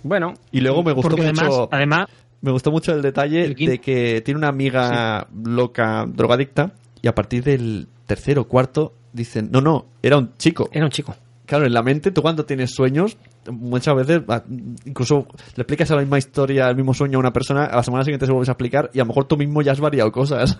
[0.03, 0.33] Bueno.
[0.51, 1.23] Y luego me gustó mucho.
[1.23, 2.05] además, además,
[2.41, 6.71] Me gustó mucho el detalle El de que tiene una amiga loca, drogadicta,
[7.01, 10.69] y a partir del tercero o cuarto dicen, no, no, era un chico.
[10.71, 11.15] Era un chico.
[11.45, 13.17] Claro, en la mente, tú cuando tienes sueños,
[13.49, 14.43] muchas veces, ah,
[14.85, 18.03] incluso le explicas la misma historia, el mismo sueño a una persona, a la semana
[18.03, 20.59] siguiente se vuelves a explicar y a lo mejor tú mismo ya has variado cosas.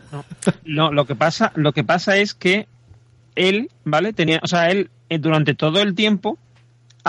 [0.66, 2.68] no, lo que pasa, lo que pasa es que
[3.36, 4.14] él, ¿vale?
[4.14, 6.38] Tenía, o sea, él eh, durante todo el tiempo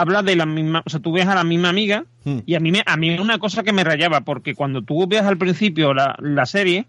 [0.00, 2.38] habla de la misma, o sea, tú ves a la misma amiga Hmm.
[2.46, 5.06] y a mí me, a mí es una cosa que me rayaba porque cuando tú
[5.06, 6.86] ves al principio la, la serie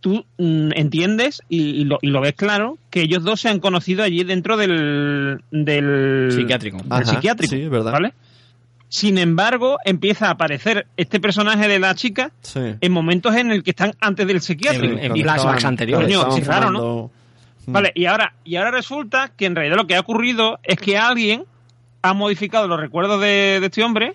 [0.00, 3.58] tú mm, entiendes y, y lo, y lo ves claro que ellos dos se han
[3.60, 6.78] conocido allí dentro del del Psiquiátrico.
[6.78, 7.92] del Ajá, psiquiátrico, sí, es verdad.
[7.92, 8.12] ¿vale?
[8.88, 12.60] Sin embargo, empieza a aparecer este personaje de la chica Sí.
[12.80, 14.96] en momentos en el que están antes del psiquiátrico.
[14.98, 16.06] En- en flashbacks anteriores.
[16.16, 16.78] Coño, sí, raro, ¿no?
[16.78, 17.10] fumando-
[17.66, 17.72] Mm.
[17.72, 20.96] Vale, y ahora, y ahora resulta que en realidad lo que ha ocurrido es que
[20.96, 21.42] alguien
[22.08, 24.12] ha modificado los recuerdos de, de este hombre,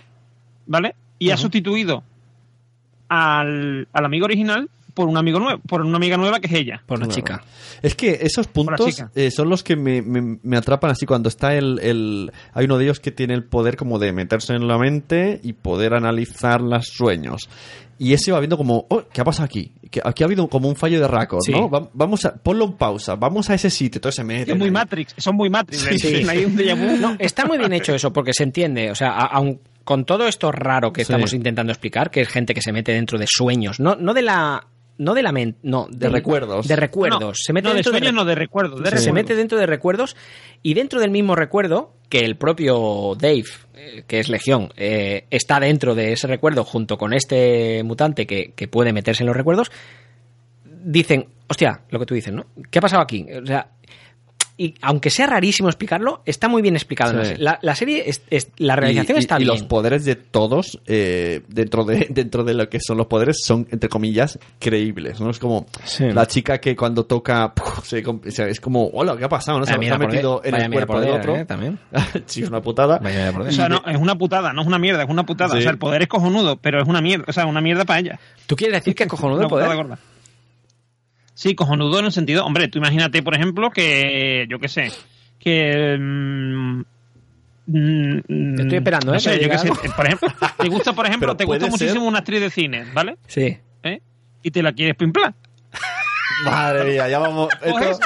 [0.66, 0.96] ¿vale?
[1.20, 2.04] Y ha sustituido
[3.10, 6.84] al, al amigo original por un amigo nuevo, por una amiga nueva que es ella.
[6.86, 7.16] Por la Bueno.
[7.16, 7.44] chica.
[7.82, 11.56] Es que esos puntos eh, son los que me, me- me atrapan así cuando está
[11.56, 12.32] el, el...
[12.54, 15.54] Hay uno de ellos que tiene el poder como de meterse en la mente y
[15.54, 17.50] poder analizar los sueños.
[18.04, 19.74] Y ese va viendo como, oh, ¿qué ha pasado aquí?
[19.91, 21.52] Que aquí ha habido como un fallo de récord, Sí.
[21.52, 21.70] ¿no?
[21.70, 24.52] Va- vamos a, ponlo en pausa, vamos a ese sitio, entonces se mete.
[24.54, 25.84] Es muy Matrix, son muy Matrix.
[25.84, 26.28] Sí, sí.
[26.28, 26.97] Hay un déjà vu.
[26.97, 28.89] No, está muy bien hecho eso porque se entiende.
[28.89, 31.12] O sea, aun con todo esto raro que Sí.
[31.12, 34.24] estamos intentando explicar, que es gente que se mete dentro de sueños, no, no de
[34.24, 34.66] la.
[34.97, 35.88] No de la mente, no.
[35.91, 36.68] De recuerdos.
[36.68, 37.20] De recuerdos.
[37.22, 38.80] No, se mete no, de sueños, no, de recuerdos.
[38.82, 39.14] De se recuerdos.
[39.14, 40.16] mete dentro de recuerdos
[40.62, 45.62] y dentro del mismo recuerdo que el propio Dave, eh, que es Legión, eh, está
[45.62, 49.72] dentro de ese recuerdo junto con este mutante que, que puede meterse en los recuerdos,
[50.66, 52.47] dicen, hostia, lo que tú dices, ¿no?
[52.70, 53.26] ¿Qué ha pasado aquí?
[53.32, 53.72] O sea,
[54.66, 57.12] y aunque sea rarísimo explicarlo, está muy bien explicado.
[57.12, 57.30] en la Sí.
[57.32, 57.43] serie.
[57.43, 59.47] La, la serie, es, es- la realización y, y- está y bien.
[59.49, 63.68] los poderes de todos eh, dentro de dentro de lo que son los poderes son
[63.72, 66.12] entre comillas creíbles no es como Sí.
[66.12, 69.30] la chica que cuando toca puf, se com- o sea, es como hola qué ha
[69.30, 71.80] pasado no se ha metido de- en el cuerpo del de- otro eh, también.
[72.26, 74.62] sí es una putada Vaya mierda por de- O sea, no, es una putada, no
[74.62, 75.51] es una mierda, es una putada.
[75.53, 75.57] Sí.
[75.59, 77.99] O sea, el poder es cojonudo, pero es una mierda, o sea, una mierda para
[77.99, 78.20] ella.
[78.47, 79.76] ¿Tú quieres decir que es cojonudo el poder?
[79.76, 79.97] gorda.
[81.42, 84.92] Sí, cojonudo en el sentido, hombre, tú imagínate, por ejemplo, que, yo qué sé,
[85.39, 85.98] que...
[86.00, 86.82] mm,
[87.66, 89.20] mm, Te estoy esperando, no ¿eh?
[89.20, 90.28] sé, que yo qué diga sé, por ejemplo,
[90.60, 93.16] te gusta, por ejemplo, Pero te gusta ser- muchísimo una actriz de cine, ¿vale?
[93.26, 93.58] Sí.
[93.82, 94.02] ¿Eh?
[94.44, 95.34] Y te la quieres pimplar.
[96.44, 98.00] Madre mía ya vamos esto-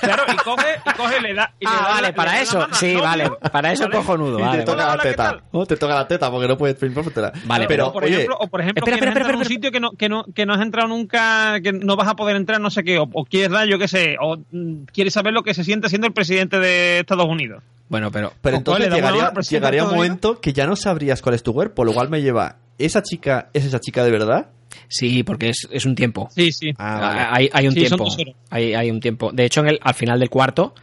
[0.00, 1.52] claro, y coge, y coge, le da...
[1.58, 2.66] y le Ah, da la- vale, le para eso.
[2.72, 3.30] Sí, vale.
[3.52, 3.96] Para eso ¿vale?
[3.96, 4.38] cojonudo.
[4.38, 4.86] y Vale, te toca vale.
[4.86, 5.40] la Hola, ¿qué teta?
[5.52, 5.66] ¿no?
[5.66, 8.46] te toca la teta porque no puedes pimpártela Vale, pero o por oye ejemplo, o
[8.48, 10.88] por ejemplo Espera, entrar a un sitio que no, que, no, que no has entrado
[10.88, 13.78] nunca, que no vas a poder entrar, no sé qué, o, o quieres dar, yo
[13.78, 17.26] qué sé, o mm, quieres saber lo que se siente siendo el presidente de Estados
[17.26, 17.62] Unidos.
[17.88, 18.32] Bueno, pero...
[18.40, 21.84] Pero entonces le llegaría, llegaría un momento que ya no sabrías cuál es tu cuerpo,
[21.84, 24.46] lo cual me lleva, ¿esa chica es esa chica de verdad?
[24.88, 26.28] Sí, porque es, es un tiempo.
[26.34, 26.70] Sí, sí.
[26.78, 27.20] Ah, vale.
[27.30, 28.06] hay, hay un Sí, tiempo.
[28.50, 29.30] Hay, hay un tiempo.
[29.32, 30.74] De hecho, en el, al final del cuarto,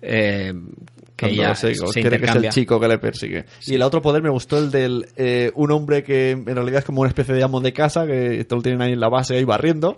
[0.00, 0.52] eh,
[1.16, 3.44] que ya se- se, cree que es el chico que le persigue.
[3.66, 6.84] Y el otro poder me gustó el del eh, un hombre que en realidad es
[6.84, 9.36] como una especie de amo de casa, que te lo tienen ahí en la base
[9.36, 9.96] ahí barriendo.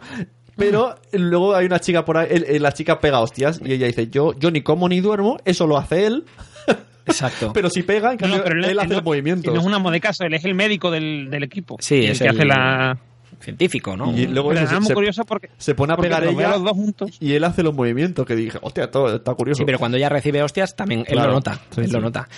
[0.57, 4.09] Pero luego hay una chica por ahí, él- la chica pega hostias y ella dice,
[4.09, 6.25] yo, yo ni como ni duermo, eso lo hace él,
[7.07, 7.53] Exacto.
[7.53, 9.47] pero si pega, en No, pero él, hace no, los movimientos.
[9.49, 11.77] él no es un amo de casa, él es el médico del, del equipo.
[11.81, 12.99] Sí, Y el es que el- hace la.
[13.41, 14.17] Científico, ¿no?
[14.17, 15.51] Y luego Pero se, muy se- curioso porque.
[15.59, 17.17] se pone a pegar ella los dos juntos.
[17.21, 19.59] y él hace los movimientos que dije, hostia, todo está curioso.
[19.59, 21.29] Sí, pero cuando ella recibe hostias, también él Claro.
[21.29, 21.61] lo nota.
[21.75, 22.29] Sí, él lo nota.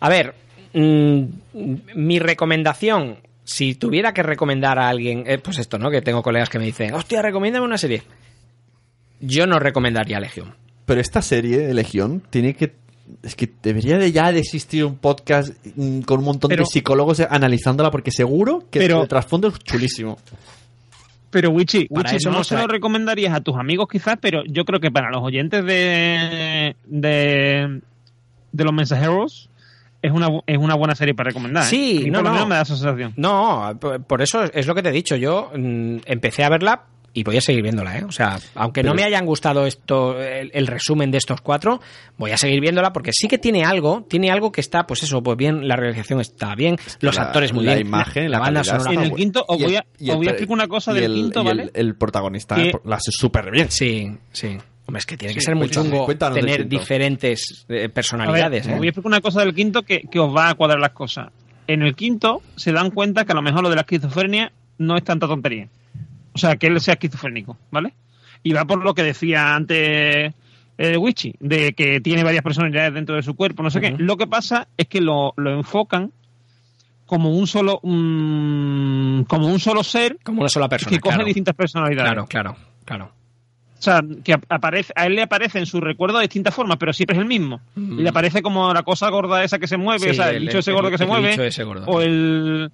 [0.00, 0.34] A ver,
[0.74, 1.22] mm,
[1.94, 5.90] mi recomendación, si tuviera que recomendar a alguien, eh, pues esto, ¿no?
[5.90, 8.02] Que tengo colegas que me dicen, hostia, recomiéndame una serie.
[9.20, 10.54] Yo no recomendaría Legión.
[10.84, 12.74] Pero esta serie de Legión tiene que.
[13.22, 16.66] Es que debería de ya de existir un podcast mm, con un montón Pero- de
[16.66, 20.18] psicólogos analizándola porque seguro que Pero- el trasfondo es chulísimo.
[21.30, 24.64] Pero Wichi, Para Wichi, eso no se lo recomendarías a tus amigos quizás, pero yo
[24.66, 27.80] creo que para los oyentes de de,
[28.52, 29.48] de los mensajeros
[30.02, 31.62] es una es una buena serie para recomendar.
[31.62, 31.66] ¿eh?
[31.66, 32.34] Sí, no, por lo no.
[32.34, 33.14] menos me da esa sensación.
[33.16, 35.16] No, por por eso es lo que te he dicho.
[35.16, 36.82] Yo mm, empecé a verla
[37.14, 38.04] y voy a seguir viéndola, ¿eh?
[38.04, 41.80] O sea, aunque no me hayan gustado esto, el, el resumen de estos cuatro,
[42.16, 45.22] voy a seguir viéndola porque sí que tiene algo, tiene algo que está, pues eso,
[45.22, 48.38] pues bien, la realización está bien, los La- actores muy la bien, imagen, la, la
[48.38, 48.92] banda sonora.
[48.92, 51.42] En el quinto, os voy a, os voy explicar una cosa y del el- quinto,
[51.42, 51.62] y ¿vale?
[51.64, 53.70] El, el protagonista Que- la hace súper bien.
[53.70, 54.56] Sí, sí.
[54.86, 58.72] Hombre, es que tiene que Sí, ser muy chungo tener diferentes eh, ver, personalidades, os
[58.72, 58.76] ¿eh?
[58.76, 61.28] voy a explicar una cosa del quinto que, que os va a cuadrar las cosas.
[61.68, 64.96] En el quinto se dan cuenta que a lo mejor lo de la esquizofrenia no
[64.96, 65.68] es tanta tontería.
[66.34, 67.92] O sea, que él sea esquizofrénico, ¿vale?
[68.42, 70.32] Y va por lo que decía antes
[70.78, 73.94] eh, Wichi, de que tiene varias personalidades dentro de su cuerpo, no sé qué.
[73.98, 76.10] Lo que pasa es que lo, lo enfocan
[77.06, 81.26] como un solo como un solo ser Como una sola persona, que coge claro.
[81.26, 82.10] distintas personalidades.
[82.12, 83.12] Claro, claro, claro.
[83.78, 86.76] O sea, que ap- aparece, a él le aparece en su recuerdo de distintas formas,
[86.78, 87.60] pero siempre es el mismo.
[87.74, 87.98] Mm.
[87.98, 90.36] Y le aparece como la cosa gorda esa que se mueve, Sí, o sea, el,
[90.36, 91.46] el- bicho ese el- gordo que se el mueve.
[91.48, 91.84] ese gordo.
[91.86, 92.70] O el.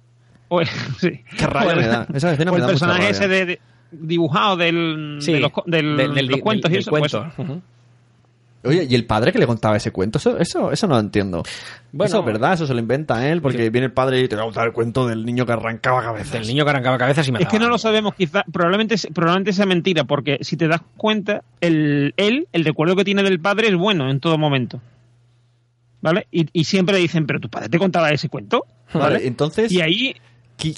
[0.49, 0.67] O el,
[0.99, 1.23] sí.
[1.37, 2.07] Qué rabia me da.
[2.13, 3.09] Esa escena o me el da mucha personaje rabia.
[3.11, 3.59] ese de, de-
[3.91, 6.91] dibujado del, Sí, de los, del- del- del- cuentos del- y del eso.
[6.91, 7.41] pues, cuento.
[7.41, 7.61] Ujú.
[8.65, 10.17] Oye, ¿y el padre que le contaba ese cuento?
[10.17, 11.43] Eso, eso, eso no lo entiendo.
[11.93, 12.07] Bueno.
[12.09, 14.41] eso es verdad, eso se lo inventa él, porque viene el padre y te va
[14.41, 16.35] a contar el cuento del niño que arrancaba cabezas.
[16.35, 19.11] El niño que arrancaba cabezas y me es que no lo sabemos, quizá, probablemente, se-
[19.11, 23.39] probablemente sea mentira, porque si te das cuenta, el, él, el recuerdo que tiene del
[23.39, 24.81] padre es bueno en todo momento.
[26.01, 26.27] ¿Vale?
[26.31, 28.65] Y, y siempre le dicen, pero tu padre te contaba ese cuento.
[28.93, 30.15] Vale, entonces, Y ahí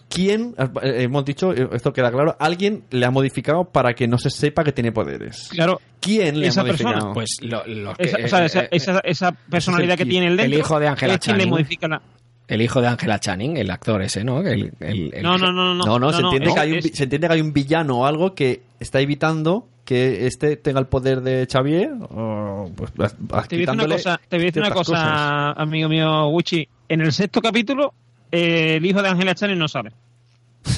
[0.09, 4.17] ¿quién, eh, hemos dicho, eh, esto queda claro, alguien le ha modificado para que no
[4.17, 5.49] se sepa que tiene poderes?
[5.51, 6.93] Claro, ¿Quién le esa ha modificado?
[6.93, 10.27] persona, Pues lo- los que- esa, o sea, esa, eh, esa, esa personalidad que tiene
[10.27, 11.49] el El dentro hijo de Angela es quien le Channing.
[11.51, 12.01] modifica la...
[12.47, 14.39] el hijo de Angela Channing, el actor ese, ¿no?
[14.41, 15.86] El- el- el- No, no, no, no.
[15.86, 17.99] No, no, se, entiende que hay un, es- vi- se entiende que hay un villano
[18.01, 23.15] o algo que está evitando que este tenga el poder de Xavier o pues vas-
[23.19, 26.27] vas Te voy a decir una cosa, te voy a decir una cosa amigo mío
[26.27, 26.67] Wichi.
[26.88, 27.93] En el sexto capítulo,
[28.32, 29.91] eh, el hijo de Angela Channing no sale.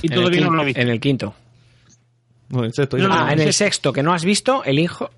[0.02, 0.82] Y el todavía no lo he visto.
[0.82, 1.34] En el quinto.
[2.50, 3.14] No, en sexto, No.
[3.14, 5.10] Ah, en el sexto, que no has visto, el hijo...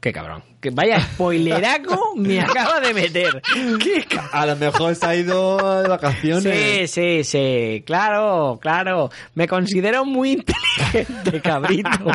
[0.00, 0.42] Qué cabrón.
[0.62, 3.42] Que vaya spoileraco me acaba de meter.
[3.78, 4.30] Qué cabrón.
[4.32, 6.90] A lo mejor se ha ido de vacaciones.
[6.90, 9.10] Sí, sí, sí, claro, claro.
[9.34, 11.90] Me considero muy inteligente, cabrito.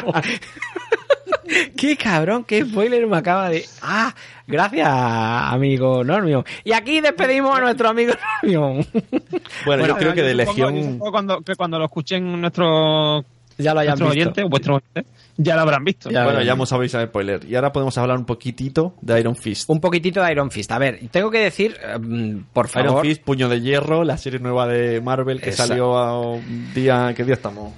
[1.78, 3.66] qué cabrón, qué spoiler me acaba de...
[3.82, 4.14] Ah,
[4.48, 6.43] gracias, amigo Normio.
[6.64, 8.86] Y aquí despedimos a nuestro amigo Normio.
[9.66, 10.76] Bueno, yo creo que de Legión...
[10.76, 13.26] supongo Cuando, que cuando lo escuchen nuestros
[13.58, 14.10] ya lo hayan visto.
[14.10, 16.10] oyentes o vuestros oyentes, ya lo habrán visto.
[16.10, 16.26] Ya.
[16.26, 17.46] Bueno, ya hemos avisado el spoiler.
[17.46, 19.70] Y ahora podemos hablar un poquitito de Iron Fist.
[19.70, 20.72] Un poquitito de Iron Fist.
[20.72, 23.06] A ver, tengo que decir, eh, por Iron favor...
[23.06, 25.68] Fist, Puño de Hierro, la serie nueva de Marvel que Esa.
[25.68, 27.14] salió a un día...
[27.16, 27.74] ¿Qué día estamos?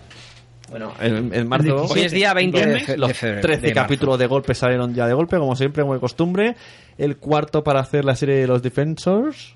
[0.70, 1.86] Bueno, en, en marzo...
[1.86, 3.42] Hoy es día 20 de, de Los febrero.
[3.42, 3.82] 13 de marzo.
[3.84, 6.56] capítulos de golpe salieron ya de golpe, como siempre, como de costumbre.
[6.98, 9.56] El cuarto para hacer la serie de los Defensors.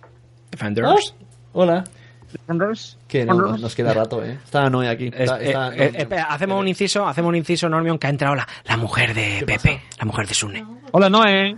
[0.52, 1.14] Defenders.
[1.54, 1.84] Hola.
[2.32, 2.98] Defenders.
[3.10, 3.62] Que no, Defenders.
[3.62, 4.40] nos queda rato, ¿eh?
[4.46, 5.08] Está Noé aquí.
[5.08, 8.10] Es- Está- eh, está- eh, espera, hacemos un inciso, hacemos un inciso, Normion, que ha
[8.10, 10.66] entrado la, la mujer de Pepe, la mujer de Sune.
[10.94, 11.58] Hola, Noé.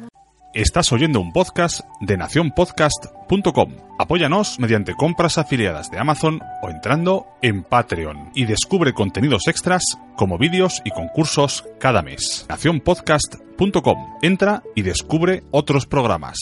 [0.54, 3.72] Estás oyendo un podcast de nacionpodcast.com.
[3.97, 10.38] Apóyanos mediante compras afiliadas de Amazon o entrando en Patreon y descubre contenidos extras como
[10.38, 12.45] vídeos y concursos cada mes.
[12.49, 13.97] nacionpodcast.com.
[14.22, 16.38] Entra y descubre otros programas.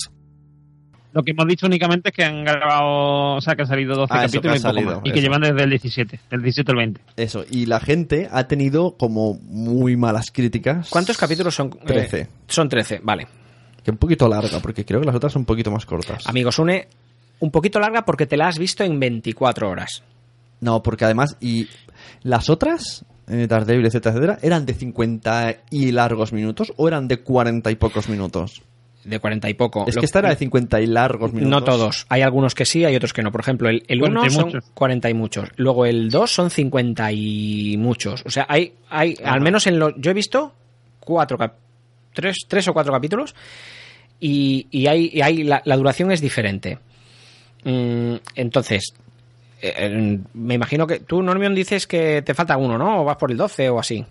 [1.13, 4.13] Lo que hemos dicho únicamente es que han grabado, o sea, que han salido 12
[4.13, 5.01] Ah, capítulos que y, ha poco salido, más.
[5.05, 7.01] y que llevan desde el 17, del 17 al 20.
[7.17, 10.89] Eso, y la gente ha tenido como muy malas críticas.
[10.89, 11.69] ¿Cuántos capítulos son?
[11.69, 12.21] Trece.
[12.21, 13.27] Eh, son 13, vale.
[13.83, 16.27] Que un poquito larga, porque creo que las otras son un poquito más cortas.
[16.27, 16.87] Amigos, une
[17.39, 20.03] un poquito larga porque te la has visto en 24 horas.
[20.59, 21.67] No, porque además, y
[22.21, 27.17] las otras, eh, Daredevil, etcétera, etcétera, eran de 50 y largos minutos o eran de
[27.21, 28.61] 40 y pocos minutos.
[29.03, 29.85] De 40 y poco.
[29.87, 31.49] Es Lo- que esta era de 50 y largos minutos.
[31.49, 32.05] No todos.
[32.09, 33.31] Hay algunos que sí, hay otros que no.
[33.31, 34.63] Por ejemplo, el, el 40 1 y son muchos.
[34.75, 35.49] 40 y muchos.
[35.55, 38.21] Luego el 2 son 50 y muchos.
[38.27, 39.93] O sea, hay, hay al menos en los...
[39.97, 40.53] Yo he visto
[40.99, 41.39] cuatro
[42.13, 43.33] tres, tres o cuatro capítulos
[44.21, 46.77] y, y hay, y hay la, la duración es diferente.
[47.65, 48.93] Mm, entonces,
[49.61, 53.01] eh, eh, me imagino que tú, Normion, dices que te falta uno, ¿no?
[53.01, 54.05] O vas por el 12 o así.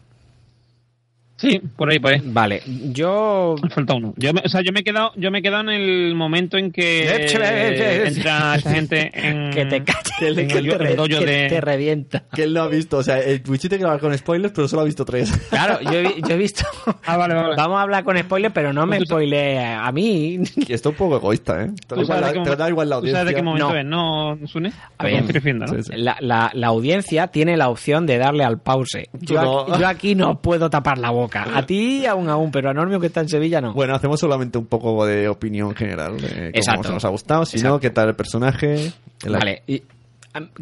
[1.40, 2.20] Sí, por ahí, por ahí.
[2.22, 2.62] Vale,
[2.92, 3.54] yo...
[3.62, 4.12] Me falta uno.
[4.16, 6.58] Yo me, o sea, yo me he quedado, yo me he quedado en el momento
[6.58, 7.68] en que entra
[8.06, 11.48] esta gente en, Que te calles, Que en que el, te el re- que de...
[11.48, 12.24] te revienta.
[12.34, 14.82] Que él no ha visto, o sea, el Wichi te graba con spoilers, pero solo
[14.82, 15.32] ha visto tres.
[15.50, 16.64] Claro, yo he, vi- yo he visto...
[17.06, 17.56] Ah, vale, vale.
[17.56, 20.34] Vamos a hablar con spoiler, pero no me Pues spoile a mí.
[20.56, 21.70] y esto es un poco egoísta, ¿eh?
[21.86, 23.26] Te da ¿Tú igual sabes, la, de qué te da igual la momento- tú sabes
[23.28, 23.66] de qué audiencia.
[23.66, 24.32] momento No.
[24.34, 24.72] es, ¿no, Sune?
[24.98, 25.22] A ver,
[25.54, 25.66] ¿no?
[25.68, 25.92] sí, sí.
[25.96, 29.08] La, la- la audiencia tiene la opción de darle al pause.
[29.20, 29.60] Yo, no.
[29.62, 31.29] aquí, yo aquí no puedo tapar la boca.
[31.38, 33.72] A ti aún aún, pero a Normio que está en Sevilla no.
[33.72, 36.82] Bueno, hacemos solamente un poco de opinión general de cómo Exacto.
[36.88, 38.92] se nos ha gustado, si no, qué tal el personaje.
[39.24, 39.82] el- Vale, y,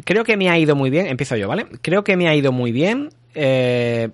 [0.05, 1.07] creo que me ha ido muy bien.
[1.07, 1.65] Empiezo yo, ¿vale?
[1.81, 3.09] Creo que me ha ido muy bien.
[3.35, 4.09] eh,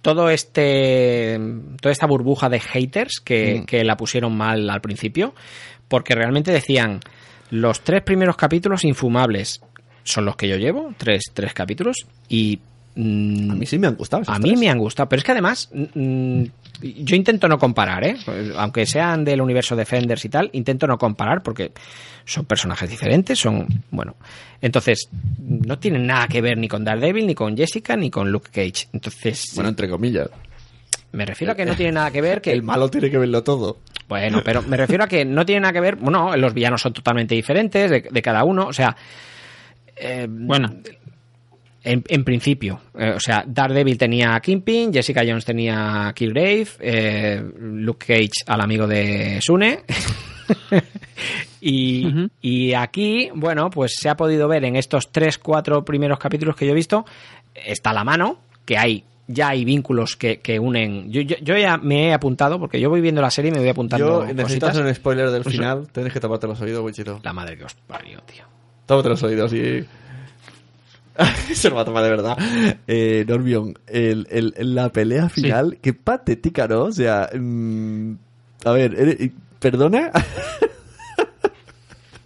[0.00, 1.38] todo este.
[1.82, 3.64] Toda esta burbuja de haters que, Mm.
[3.66, 5.34] que la pusieron mal al principio.
[5.88, 7.00] Porque realmente decían.
[7.50, 9.60] Los tres primeros capítulos infumables
[10.04, 10.92] son los que yo llevo.
[10.98, 11.96] Tres, tres capítulos.
[12.28, 12.60] Y.
[13.02, 14.22] mm, A mí sí me han gustado.
[14.26, 14.60] A mí tres.
[14.60, 16.42] me han gustado, pero es que además mm,
[16.82, 18.16] yo intento no comparar, ¿eh?
[18.56, 21.72] Aunque sean del universo Defenders y tal, intento no comparar porque
[22.24, 24.14] son personajes diferentes, son, bueno,
[24.60, 28.50] entonces no tienen nada que ver ni con Daredevil, ni con Jessica, ni con Luke
[28.52, 28.88] Cage.
[28.92, 30.28] Entonces, Bueno, entre comillas.
[31.12, 33.42] me refiero a que no tiene nada que ver que El malo tiene que verlo
[33.42, 33.78] todo.
[34.08, 35.96] bueno, pero me refiero a que no tiene nada que ver.
[35.96, 38.66] Bueno, los villanos son totalmente diferentes de, de cada uno.
[38.66, 38.94] O sea.
[39.96, 40.70] eh, Bueno.
[41.84, 42.80] En, en principio.
[42.98, 48.42] Eh, o sea, Daredevil tenía a Kingpin, Jessica Jones tenía a Killgrave, eh, Luke Cage
[48.46, 49.84] al amigo de Sune.
[51.60, 56.66] y, aquí, bueno, pues se ha podido ver en estos tres, cuatro primeros capítulos que
[56.66, 57.04] yo he visto,
[57.54, 61.12] está la mano, que hay ya hay vínculos que, que unen.
[61.12, 63.60] Yo, yo, yo ya me he apuntado, porque yo voy viendo la serie y me
[63.60, 64.88] voy apuntando Yo necesitas cositas.
[64.88, 65.86] un spoiler del Pues- final.
[65.92, 67.20] Tienes que taparte los oídos, Wichito.
[67.22, 68.44] La madre que os parió, tío.
[68.86, 69.84] Tápate los oídos y...
[71.54, 72.38] Se lo va a tomar de verdad.
[72.86, 76.84] Eh, Normion, el, el- la pelea final, qué patética, ¿no?
[76.84, 78.12] O sea, mm,
[78.64, 80.10] a ver, eres- ¿perdona?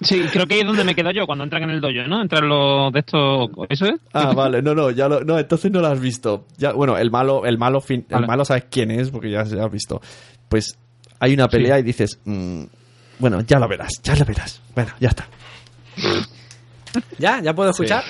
[0.05, 2.21] Sí, creo que ahí es donde me quedo yo, cuando entran en el dojo, ¿no?
[2.23, 3.51] Entran los de estos...
[3.69, 4.01] ¿Eso es?
[4.13, 6.47] Ah, vale, no, no, ya lo, no, entonces no lo has visto.
[6.59, 8.27] Ya, bueno, el malo, el malo, fin, el Vale.
[8.27, 10.03] malo sabes quién es porque ya se lo has visto.
[10.49, 10.77] Pues
[11.21, 12.65] hay una pelea y dices, mm,
[13.21, 14.61] bueno, ya lo verás, ya lo verás.
[14.75, 15.29] Bueno, ya está.
[17.19, 17.41] ¿Ya?
[17.41, 18.03] ¿Ya puedo escuchar?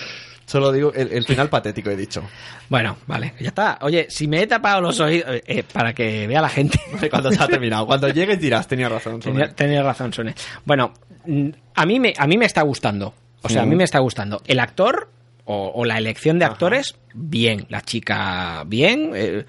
[0.52, 2.22] Solo digo el, el final patético, he dicho.
[2.68, 3.78] Bueno, vale, ya está.
[3.80, 6.78] Oye, si me he tapado los oídos, eh, eh, para que vea la gente.
[7.10, 9.22] Cuando se ha terminado, cuando llegues dirás, tenía razón.
[9.22, 9.32] Sune".
[9.40, 10.34] Tenía, tenía razón, Sune.
[10.66, 10.92] Bueno,
[11.24, 13.14] mm, a mí me, a mí me está gustando.
[13.40, 14.42] O sea, a mí me está gustando.
[14.44, 15.08] El actor
[15.46, 17.64] o, o la elección de actores, bien.
[17.70, 19.12] La chica, bien.
[19.14, 19.46] eh,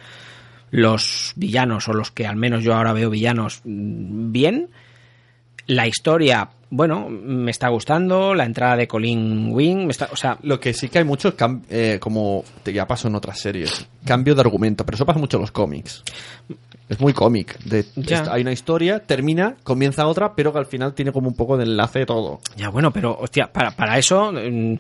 [0.72, 4.70] los villanos, o los que al menos yo ahora veo villanos, mm, bien.
[5.68, 8.34] La historia, bueno, me está gustando.
[8.34, 11.34] La entrada de Colin Wing, me está, o sea, Lo que sí que hay mucho
[11.70, 15.38] eh, como te- ya pasó en otras series, cambio de argumento, pero eso pasa mucho
[15.38, 16.04] en los cómics.
[16.90, 17.58] Es muy cómic.
[17.64, 17.86] De,
[18.30, 21.64] hay una historia, termina, comienza otra, pero que al final tiene como un poco de
[21.64, 22.40] enlace de todo.
[22.58, 24.32] Ya, bueno, pero, hostia, para, para eso.
[24.34, 24.76] mm,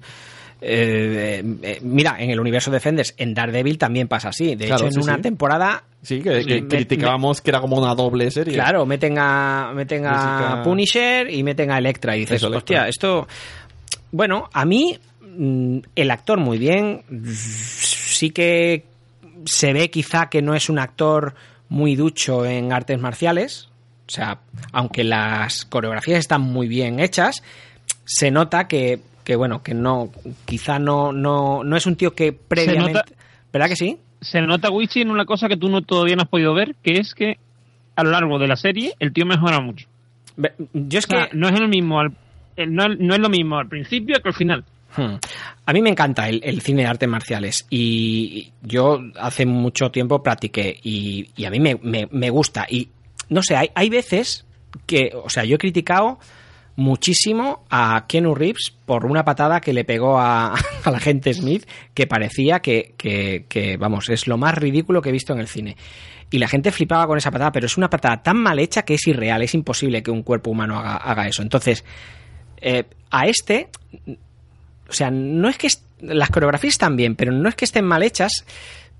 [0.65, 4.55] eh, eh, mira, en el universo Defenders, en Daredevil también pasa así.
[4.55, 5.21] De Claro, hecho, en sí, una sí.
[5.21, 5.83] temporada.
[6.01, 8.53] Sí, que, que Me- criticábamos que era como una doble serie.
[8.53, 12.15] Claro, meten a, meten a Jessica- Punisher y meten a Electra.
[12.15, 12.77] Y dices, Eso, Electra.
[12.85, 13.27] hostia, esto.
[14.11, 17.03] Bueno, a mí, mm, el actor muy bien.
[17.33, 18.85] Sí que
[19.45, 21.35] se ve quizá que no es un actor
[21.69, 23.69] muy ducho en artes marciales.
[24.07, 24.39] O sea,
[24.73, 27.41] aunque las coreografías están muy bien hechas,
[28.05, 30.09] se nota que, que bueno, que no,
[30.45, 32.93] quizá no, no, no es un tío que previamente.
[32.93, 33.05] nota-
[33.51, 33.97] ¿Verdad que sí?
[34.21, 36.93] Se nota Wichi en una cosa que tú no todavía no has podido ver, que
[36.97, 37.37] es que
[37.95, 39.87] a lo largo de la serie el tío mejora mucho.
[40.73, 41.37] Yo es O sea, que.
[41.37, 42.13] no es el mismo al,
[42.67, 44.63] no, no es lo mismo al principio que al final.
[44.95, 45.15] Hmm.
[45.65, 50.21] A mí me encanta el, el cine de artes marciales y yo hace mucho tiempo
[50.23, 52.65] practiqué y, y a mí me, me- me gusta.
[52.69, 52.89] Y
[53.29, 54.45] no sé, hay, hay veces
[54.85, 56.19] que, o sea, yo he criticado
[56.75, 60.53] muchísimo a Keanu Reeves por una patada que le pegó a,
[60.83, 65.11] a la gente Smith que parecía que, que- vamos, es lo más ridículo que he
[65.11, 65.77] visto en el cine.
[66.31, 68.95] y la gente flipaba con esa patada, pero es una patada tan mal hecha que
[68.95, 71.43] es irreal, es imposible que un cuerpo humano haga, eso.
[71.43, 71.85] Entonces,
[72.57, 73.69] eh, a este,
[74.89, 75.67] o sea, no es que
[76.01, 78.45] las coreografías están bien, pero no es que estén mal hechas,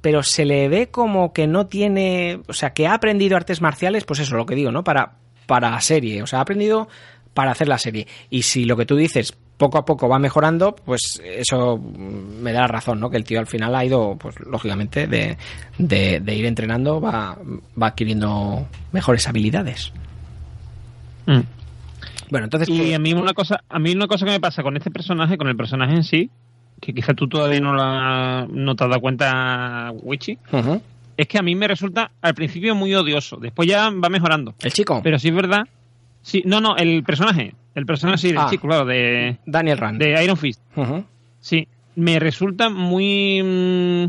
[0.02, 4.04] pero se le ve como que no tiene, o sea, que ha aprendido artes marciales,
[4.06, 4.84] pues eso, lo que digo, ¿no?
[4.84, 5.14] Para,
[5.48, 6.88] para serie, o sea, ha aprendido
[7.34, 8.08] para hacer la serie.
[8.30, 12.62] Y si lo que tú dices poco a poco va mejorando, pues eso me da
[12.62, 13.10] la razón, ¿no?
[13.10, 15.38] Que el tío al final ha ido, pues lógicamente, de,
[15.78, 17.38] de- de ir entrenando, va,
[17.82, 19.94] va adquiriendo mejores habilidades.
[21.26, 21.40] Mm.
[22.30, 22.68] Bueno, entonces...
[22.70, 22.96] Y ¿qué?
[22.96, 25.48] a mí una cosa, a mí una cosa que me pasa con este personaje, con
[25.48, 26.30] el personaje en sí,
[26.82, 30.38] que quizá tú todavía no, la, no te has dado cuenta, Wichi,
[31.16, 33.38] es que a mí me resulta al principio muy odioso.
[33.38, 34.56] Después ya va mejorando.
[34.62, 35.00] ¿El chico?
[35.04, 35.64] Pero sí es verdad.
[36.24, 37.54] Sí, no, no, el personaje.
[37.76, 38.48] El personaje sí, Ah.
[38.50, 40.02] chico, claro, de, Daniel Rand.
[40.02, 40.60] de Iron Fist.
[41.40, 43.44] Sí, me resulta muy...
[43.44, 44.06] mm,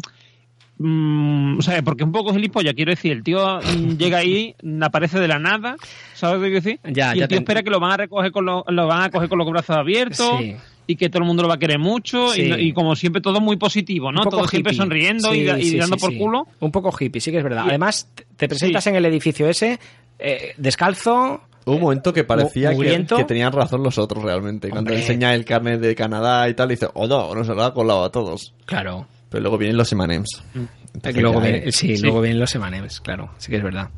[0.78, 5.18] mm, o sea, porque un poco gilipollas, quiero decir, el tío mm, llega ahí, aparece
[5.20, 5.76] de la nada,
[6.14, 6.80] ¿sabes lo que quiero decir?
[6.84, 8.86] Ya, y ya el tío te- espera que lo van a recoger con los, lo
[8.86, 10.56] van a coger con los brazos abiertos Sí.
[10.86, 12.42] y que todo el mundo lo va a querer mucho Sí.
[12.58, 14.24] y, como siempre todo muy positivo, ¿no?
[14.24, 16.46] Todo siempre sonriendo y, Sí, y dando por culo.
[16.60, 17.64] Un poco hippie, sí que es verdad.
[17.66, 19.78] Además, te- presentas en el edificio ese,
[20.18, 21.40] eh, descalzo.
[21.66, 24.68] Hubo un momento que parecía que, tenían razón los otros realmente.
[24.68, 25.00] Cuando Hombre.
[25.02, 28.10] enseña el carnet de Canadá y tal, dice, oh no, nos lo ha colado a
[28.12, 28.52] todos.
[28.66, 29.06] Claro.
[29.30, 30.42] Pero luego vienen los M&M's.
[31.02, 32.02] Que luego viene- eh, sí, sí.
[32.02, 33.30] luego vienen los emanems, claro.
[33.38, 33.88] Sí que es verdad.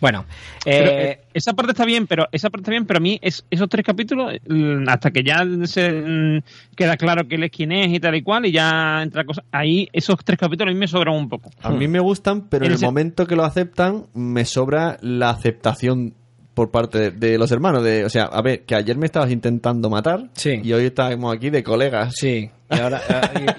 [0.00, 0.26] Bueno,
[0.66, 3.44] eh, eh, esa parte está bien, pero esa parte está bien, pero a mí es,
[3.50, 6.42] esos tres capítulos, mm, hasta que ya se mm,
[6.76, 9.42] queda claro que él es quien es y tal y cual, y ya entra cosa,
[9.50, 11.50] ahí esos tres capítulos a mí me sobran un poco.
[11.62, 15.30] A mí me gustan, pero en el Ese- momento que lo aceptan, me sobra la
[15.30, 16.14] aceptación
[16.56, 17.84] por parte de, de los hermanos.
[17.84, 20.58] De, o sea, a ver, que ayer me estabas intentando matar Sí.
[20.64, 22.14] y hoy estamos aquí de colegas.
[22.16, 22.50] sí.
[22.70, 23.00] Y ahora,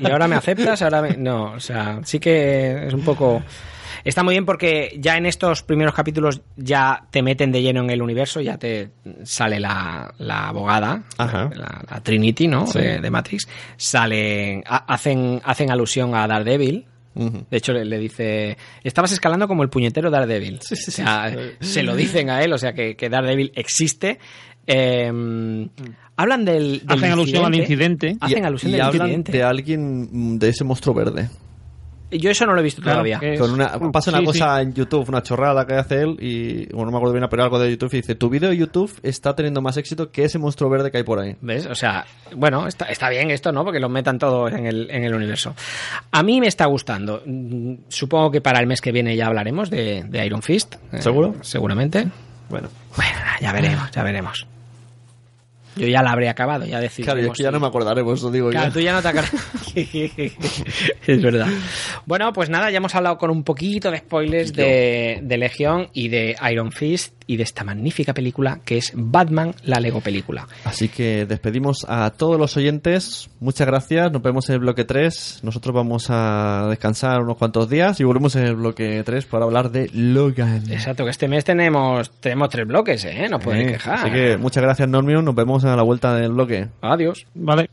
[0.02, 3.42] y, y ahora me aceptas, ahora me- No, o sea, sí que es un poco...
[4.04, 7.90] Está muy bien porque ya en estos primeros capítulos ya te meten de lleno en
[7.90, 8.90] el universo, ya te
[9.24, 11.50] sale la, la abogada, Ajá.
[11.54, 12.68] la, la Trinity, ¿no?
[12.68, 12.80] Sí.
[12.80, 13.48] De, de Matrix.
[13.78, 16.86] Salen, ha- hacen, hacen alusión a Daredevil,
[17.18, 20.60] De hecho, le, le dice, estabas escalando como el puñetero Daredevil.
[20.62, 24.20] Sí, sí, O sea, se lo dicen a él, o sea, que, que Daredevil existe.
[24.66, 25.06] Eh,
[26.18, 28.18] hablan del, del Hacen alusión al incidente.
[28.20, 29.32] Hacen alusión y hablan incidente.
[29.32, 31.30] de alguien mm, de ese monstruo verde.
[32.12, 33.20] Yo eso no lo he visto Claro, todavía.
[33.22, 36.66] Es- Con una, pasa una sí, cosa en YouTube, una chorrada que hace él, y
[36.68, 38.92] bueno, no me acuerdo bien, pero algo de YouTube, y dice, tu vídeo de YouTube
[39.04, 41.36] está teniendo más éxito que ese monstruo verde que hay por ahí.
[41.42, 41.66] ¿Ves?
[41.66, 42.06] O sea,
[42.36, 43.64] bueno, está, está bien esto, ¿no?
[43.66, 45.54] Porque lo metan todo en el, en el universo.
[46.12, 47.22] A mí me está gustando.
[47.26, 50.76] Mm, Supongo que para el mes que viene ya hablaremos de, de Iron Fist.
[50.94, 51.36] Eh, ¿Seguro?
[51.42, 52.08] seguramente.
[52.50, 54.48] Bueno, Bueno, ya veremos, ya veremos.
[55.78, 57.06] Yo ya la habré acabado, ya decidiremos.
[57.14, 58.74] claro, yo es que ya no me acordaré, por eso digo Claro, yo.
[58.74, 59.34] tú ya no te acuerdas.
[61.08, 61.48] es verdad.
[62.06, 66.10] Bueno, pues nada, ya hemos hablado con un poquito de spoilers de, de Legión y
[66.10, 70.48] de Iron Fist y de esta magnífica película que es Batman, la Lego película.
[70.64, 73.30] Así que despedimos a todos los oyentes.
[73.40, 74.12] Muchas gracias.
[74.12, 75.42] Nos vemos en el bloque 3.
[75.44, 79.72] Nosotros vamos a descansar unos cuantos días y volvemos en el bloque 3 para hablar
[79.72, 80.64] de Logan.
[80.72, 83.28] Exacto, que este mes tenemos, tenemos tres bloques, ¿eh?
[83.30, 84.00] No pueden Eh, quejar.
[84.00, 85.26] Así que muchas gracias, Normion.
[85.26, 86.68] Nos vemos a la vuelta del bloque.
[86.82, 87.26] Adiós.
[87.36, 87.70] Vale.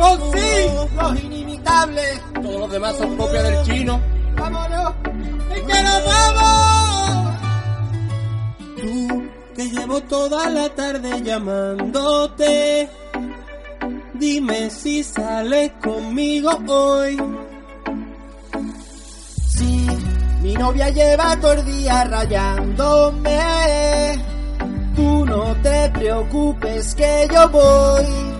[0.00, 2.22] Y Foxy, los inimitables.
[2.34, 4.00] Todos los demás son copias del chino.
[4.36, 4.92] ¡Vámonos!
[5.54, 7.36] ¡Es que nos vamos!
[8.80, 9.22] Tú,
[9.54, 12.88] que llevo toda la tarde llamándote.
[14.14, 17.18] Dime si sales conmigo hoy.
[19.48, 19.86] Sí,
[20.42, 23.38] mi novia lleva todo el día rayándome.
[24.96, 28.39] Tú no te preocupes que yo voy.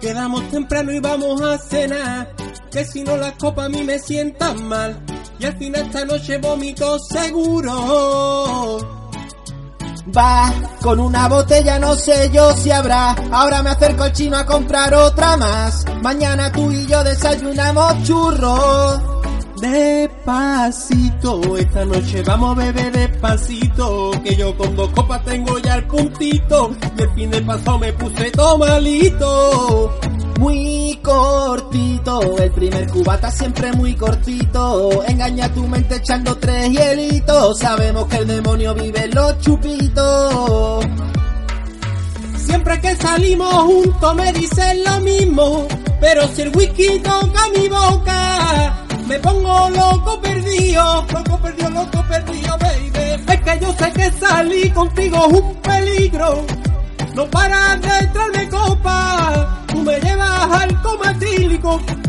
[0.00, 2.34] Quedamos temprano y vamos a cenar.
[2.70, 5.02] Que si no las copas a mí me sientan mal.
[5.38, 8.78] Y al final esta noche vomito seguro.
[10.14, 10.52] Va,
[10.82, 13.12] con una botella no sé yo si habrá.
[13.30, 15.86] Ahora me acerco al chino a comprar otra más.
[16.02, 19.21] Mañana tú y yo desayunamos churros.
[19.62, 24.10] Despacito, esta noche vamos a beber despacito.
[24.24, 26.72] Que yo con dos copas tengo ya el puntito.
[26.98, 29.96] Y el fin de pasado me puse todo malito.
[30.40, 35.04] Muy cortito, el primer cubata siempre muy cortito.
[35.06, 37.60] Engaña tu mente echando tres hielitos.
[37.60, 40.84] Sabemos que el demonio vive en los chupitos.
[42.36, 45.68] Siempre que salimos juntos me dicen lo mismo.
[46.00, 52.56] Pero si el whisky toca mi boca, Me pongo loco perdido, loco perdido, loco perdido,
[52.58, 53.32] baby.
[53.32, 56.46] Es que yo sé que salí contigo es un peligro.
[57.14, 61.80] No paras de traerme copa, tú me llevas al comatílico.
[61.86, 62.01] Y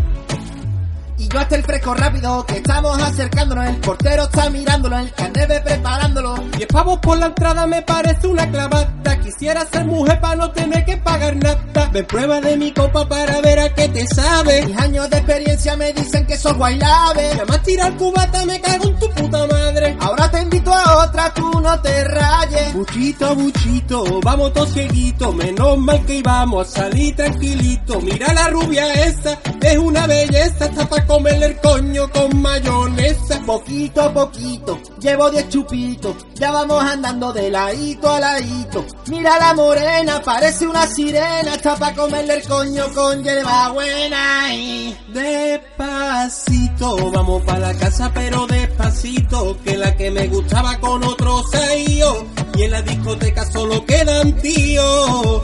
[1.33, 3.65] yo hasta el fresco rápido que estamos acercándonos.
[3.67, 6.35] El portero está mirándolo, el carneve preparándolo.
[6.55, 8.93] Diez pavos por la entrada me parece una clavada.
[9.23, 11.89] Quisiera ser mujer para no tener que pagar nada.
[11.93, 14.65] Ven prueba de mi copa para ver a qué te sabe.
[14.65, 17.29] Mis años de experiencia me dicen que sos guaylave.
[17.31, 19.97] Nada más tirar cubata me cago en tu puta madre.
[20.01, 22.73] Ahora te invito a otra, tú no te rayes.
[22.73, 25.33] Buchito, buchito, vamos todos cieguitos.
[25.35, 28.01] Menos mal que íbamos a salir tranquilito.
[28.01, 30.65] Mira la rubia esa, es una belleza.
[30.65, 33.39] Está pa' comerle el coño con mayonesa.
[33.45, 36.15] Poquito a poquito, llevo diez chupitos.
[36.35, 38.85] Ya vamos andando de ladito a ladito.
[39.07, 41.55] Mira la morena, parece una sirena.
[41.55, 44.53] Está pa' comerle el coño con hierba buena.
[44.53, 44.97] Y...
[45.13, 49.57] Despacito, vamos pa' la casa pero despacito.
[49.63, 52.25] Que la que me gustaba con otro se yo.
[52.55, 55.41] Y en la discoteca solo quedan tíos.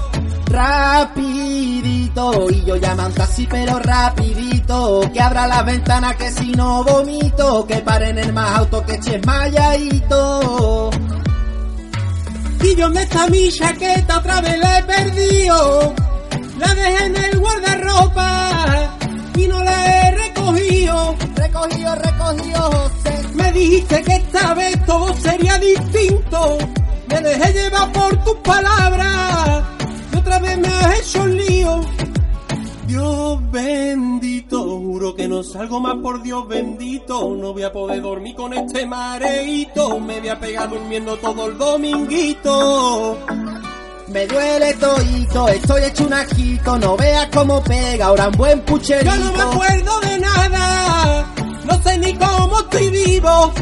[0.49, 7.67] Rapidito, y yo llaman taxi pero rapidito, que abra las ventanas que si no vomito,
[7.67, 10.89] que paren el más auto que eches mayadito.
[12.63, 15.93] Y yo me está mi chaqueta otra vez la he perdido,
[16.57, 18.97] la dejé en el guardarropa
[19.35, 21.15] y no la he recogido.
[21.35, 23.23] Recogido, recogido, José.
[23.35, 26.57] Me dijiste que esta vez todo sería distinto,
[27.07, 29.78] me dejé llevar por tus palabras
[30.11, 31.81] y otra vez me has hecho un lío.
[32.87, 37.35] Dios bendito, juro que no salgo más por Dios bendito.
[37.35, 39.99] No voy a poder dormir con este mareito.
[39.99, 43.17] Me voy a pegar durmiendo todo el dominguito.
[44.11, 49.15] Me duele todito, estoy hecho un ajito, no veas cómo pega, ahora un buen pucherito.
[49.15, 51.25] Yo no me acuerdo de nada,
[51.65, 53.53] no sé ni cómo estoy vivo.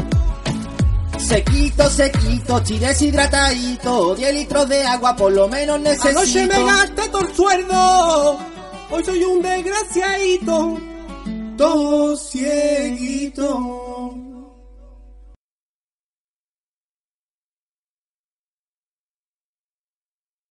[1.18, 6.20] Sequito, sequito, estoy deshidratadito, 10 litros de agua por lo menos necesito.
[6.20, 8.38] Anoche me gasté todo el sueldo,
[8.90, 10.78] hoy soy un desgraciadito,
[11.56, 14.27] todo cieguito.